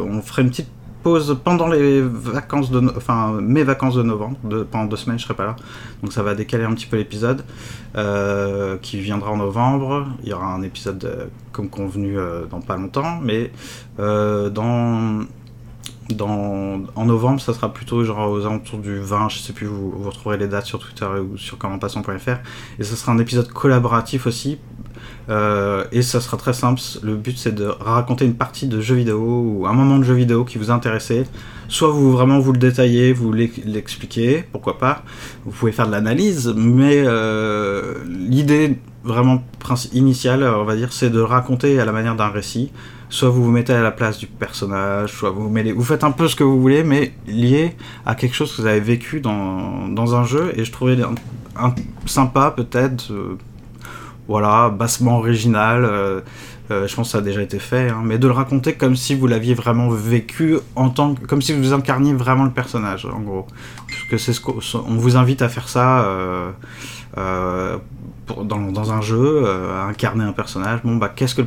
on 0.00 0.22
ferait 0.22 0.42
une 0.42 0.50
petite 0.50 0.70
pause 1.02 1.38
pendant 1.44 1.68
les 1.68 2.00
vacances 2.02 2.70
de, 2.70 2.80
enfin 2.96 3.38
mes 3.40 3.62
vacances 3.62 3.94
de 3.94 4.02
novembre. 4.02 4.36
De, 4.44 4.62
pendant 4.62 4.86
deux 4.86 4.96
semaines, 4.96 5.18
je 5.18 5.24
serai 5.24 5.34
pas 5.34 5.46
là, 5.46 5.56
donc 6.02 6.12
ça 6.12 6.22
va 6.22 6.34
décaler 6.34 6.64
un 6.64 6.74
petit 6.74 6.86
peu 6.86 6.96
l'épisode 6.96 7.44
euh, 7.96 8.76
qui 8.78 9.00
viendra 9.00 9.30
en 9.30 9.36
novembre. 9.36 10.06
Il 10.22 10.28
y 10.28 10.32
aura 10.32 10.52
un 10.52 10.62
épisode 10.62 11.04
euh, 11.04 11.26
comme 11.52 11.68
convenu 11.68 12.18
euh, 12.18 12.46
dans 12.46 12.60
pas 12.60 12.76
longtemps, 12.76 13.20
mais 13.22 13.50
dans 13.98 15.24
en 16.20 17.04
novembre, 17.04 17.40
ça 17.40 17.52
sera 17.54 17.72
plutôt 17.72 18.04
genre 18.04 18.30
aux 18.30 18.46
alentours 18.46 18.78
du 18.78 18.98
20, 18.98 19.28
je 19.28 19.38
sais 19.38 19.52
plus, 19.52 19.66
vous, 19.66 19.90
vous 19.90 20.10
retrouverez 20.10 20.38
les 20.38 20.48
dates 20.48 20.66
sur 20.66 20.78
Twitter 20.78 21.06
ou 21.06 21.36
sur 21.36 21.58
commentpassant.fr. 21.58 22.38
Et 22.78 22.84
ce 22.84 22.96
sera 22.96 23.12
un 23.12 23.18
épisode 23.18 23.48
collaboratif 23.48 24.26
aussi 24.26 24.58
euh, 25.28 25.84
et 25.92 26.02
ça 26.02 26.20
sera 26.20 26.36
très 26.36 26.52
simple. 26.52 26.80
Le 27.02 27.16
but 27.16 27.36
c'est 27.36 27.54
de 27.54 27.64
raconter 27.64 28.24
une 28.24 28.34
partie 28.34 28.66
de 28.66 28.80
jeu 28.80 28.94
vidéo 28.94 29.20
ou 29.20 29.66
un 29.66 29.72
moment 29.72 29.98
de 29.98 30.04
jeu 30.04 30.14
vidéo 30.14 30.44
qui 30.44 30.58
vous 30.58 30.70
intéressait. 30.70 31.24
Soit 31.68 31.90
vous 31.90 32.10
vraiment 32.12 32.38
vous 32.38 32.52
le 32.52 32.58
détaillez, 32.58 33.12
vous 33.12 33.32
l'expliquez, 33.32 34.44
pourquoi 34.52 34.78
pas. 34.78 35.02
Vous 35.44 35.50
pouvez 35.50 35.72
faire 35.72 35.86
de 35.86 35.92
l'analyse, 35.92 36.52
mais 36.56 37.02
euh, 37.04 37.94
l'idée 38.06 38.78
vraiment 39.04 39.42
initiale, 39.92 40.42
on 40.42 40.64
va 40.64 40.76
dire, 40.76 40.92
c'est 40.92 41.10
de 41.10 41.20
raconter 41.20 41.78
à 41.78 41.84
la 41.84 41.92
manière 41.92 42.16
d'un 42.16 42.28
récit. 42.28 42.72
Soit 43.10 43.30
vous 43.30 43.44
vous 43.44 43.50
mettez 43.50 43.72
à 43.72 43.82
la 43.82 43.90
place 43.90 44.18
du 44.18 44.26
personnage, 44.26 45.12
soit 45.12 45.30
vous 45.30 45.50
vous 45.50 45.84
faites 45.84 46.04
un 46.04 46.10
peu 46.10 46.28
ce 46.28 46.36
que 46.36 46.44
vous 46.44 46.60
voulez, 46.60 46.84
mais 46.84 47.14
lié 47.26 47.74
à 48.04 48.14
quelque 48.14 48.34
chose 48.34 48.54
que 48.54 48.62
vous 48.62 48.68
avez 48.68 48.80
vécu 48.80 49.20
dans, 49.20 49.88
dans 49.88 50.14
un 50.14 50.24
jeu. 50.24 50.52
Et 50.56 50.64
je 50.64 50.72
trouvais 50.72 50.96
sympa 52.06 52.52
peut-être. 52.54 53.10
Euh, 53.12 53.38
voilà, 54.28 54.68
bassement 54.68 55.18
original. 55.18 55.84
Euh, 55.84 56.20
euh, 56.70 56.86
je 56.86 56.94
pense 56.94 57.08
que 57.08 57.12
ça 57.12 57.18
a 57.18 57.22
déjà 57.22 57.40
été 57.40 57.58
fait, 57.58 57.88
hein, 57.88 58.02
mais 58.04 58.18
de 58.18 58.26
le 58.26 58.34
raconter 58.34 58.74
comme 58.74 58.94
si 58.94 59.14
vous 59.14 59.26
l'aviez 59.26 59.54
vraiment 59.54 59.88
vécu 59.88 60.58
en 60.76 60.90
tant 60.90 61.14
comme 61.14 61.40
si 61.40 61.54
vous 61.54 61.72
incarniez 61.72 62.12
vraiment 62.12 62.44
le 62.44 62.50
personnage, 62.50 63.06
en 63.06 63.20
gros. 63.20 63.46
Parce 63.88 64.02
que 64.10 64.18
c'est 64.18 64.34
ce 64.34 64.40
qu'on 64.42 64.96
vous 64.96 65.16
invite 65.16 65.40
à 65.40 65.48
faire 65.48 65.70
ça 65.70 66.04
euh, 66.04 67.78
dans, 68.44 68.92
un 68.92 69.00
jeu, 69.00 69.48
à 69.48 69.86
incarner 69.86 70.24
un 70.24 70.32
personnage. 70.32 70.80
Bon 70.84 70.96
bah 70.96 71.08
qu'est-ce 71.08 71.34
que 71.34 71.42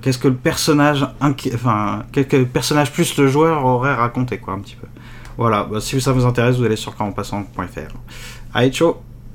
qu'est-ce 0.00 0.18
que 0.18 0.28
le 0.28 0.34
personnage, 0.34 1.06
quel 2.12 2.46
personnage 2.46 2.92
plus 2.92 3.16
le 3.16 3.28
joueur 3.28 3.64
aurait 3.64 3.94
raconté 3.94 4.38
quoi 4.38 4.54
un 4.54 4.60
petit 4.60 4.76
peu. 4.76 4.86
Voilà, 5.36 5.64
bah, 5.64 5.80
si 5.80 6.00
ça 6.00 6.12
vous 6.12 6.26
intéresse, 6.26 6.56
vous 6.56 6.64
allez 6.64 6.76
sur 6.76 6.94
campassant.fr. 6.94 7.94
Allez, 8.54 8.70
ciao 8.70 9.11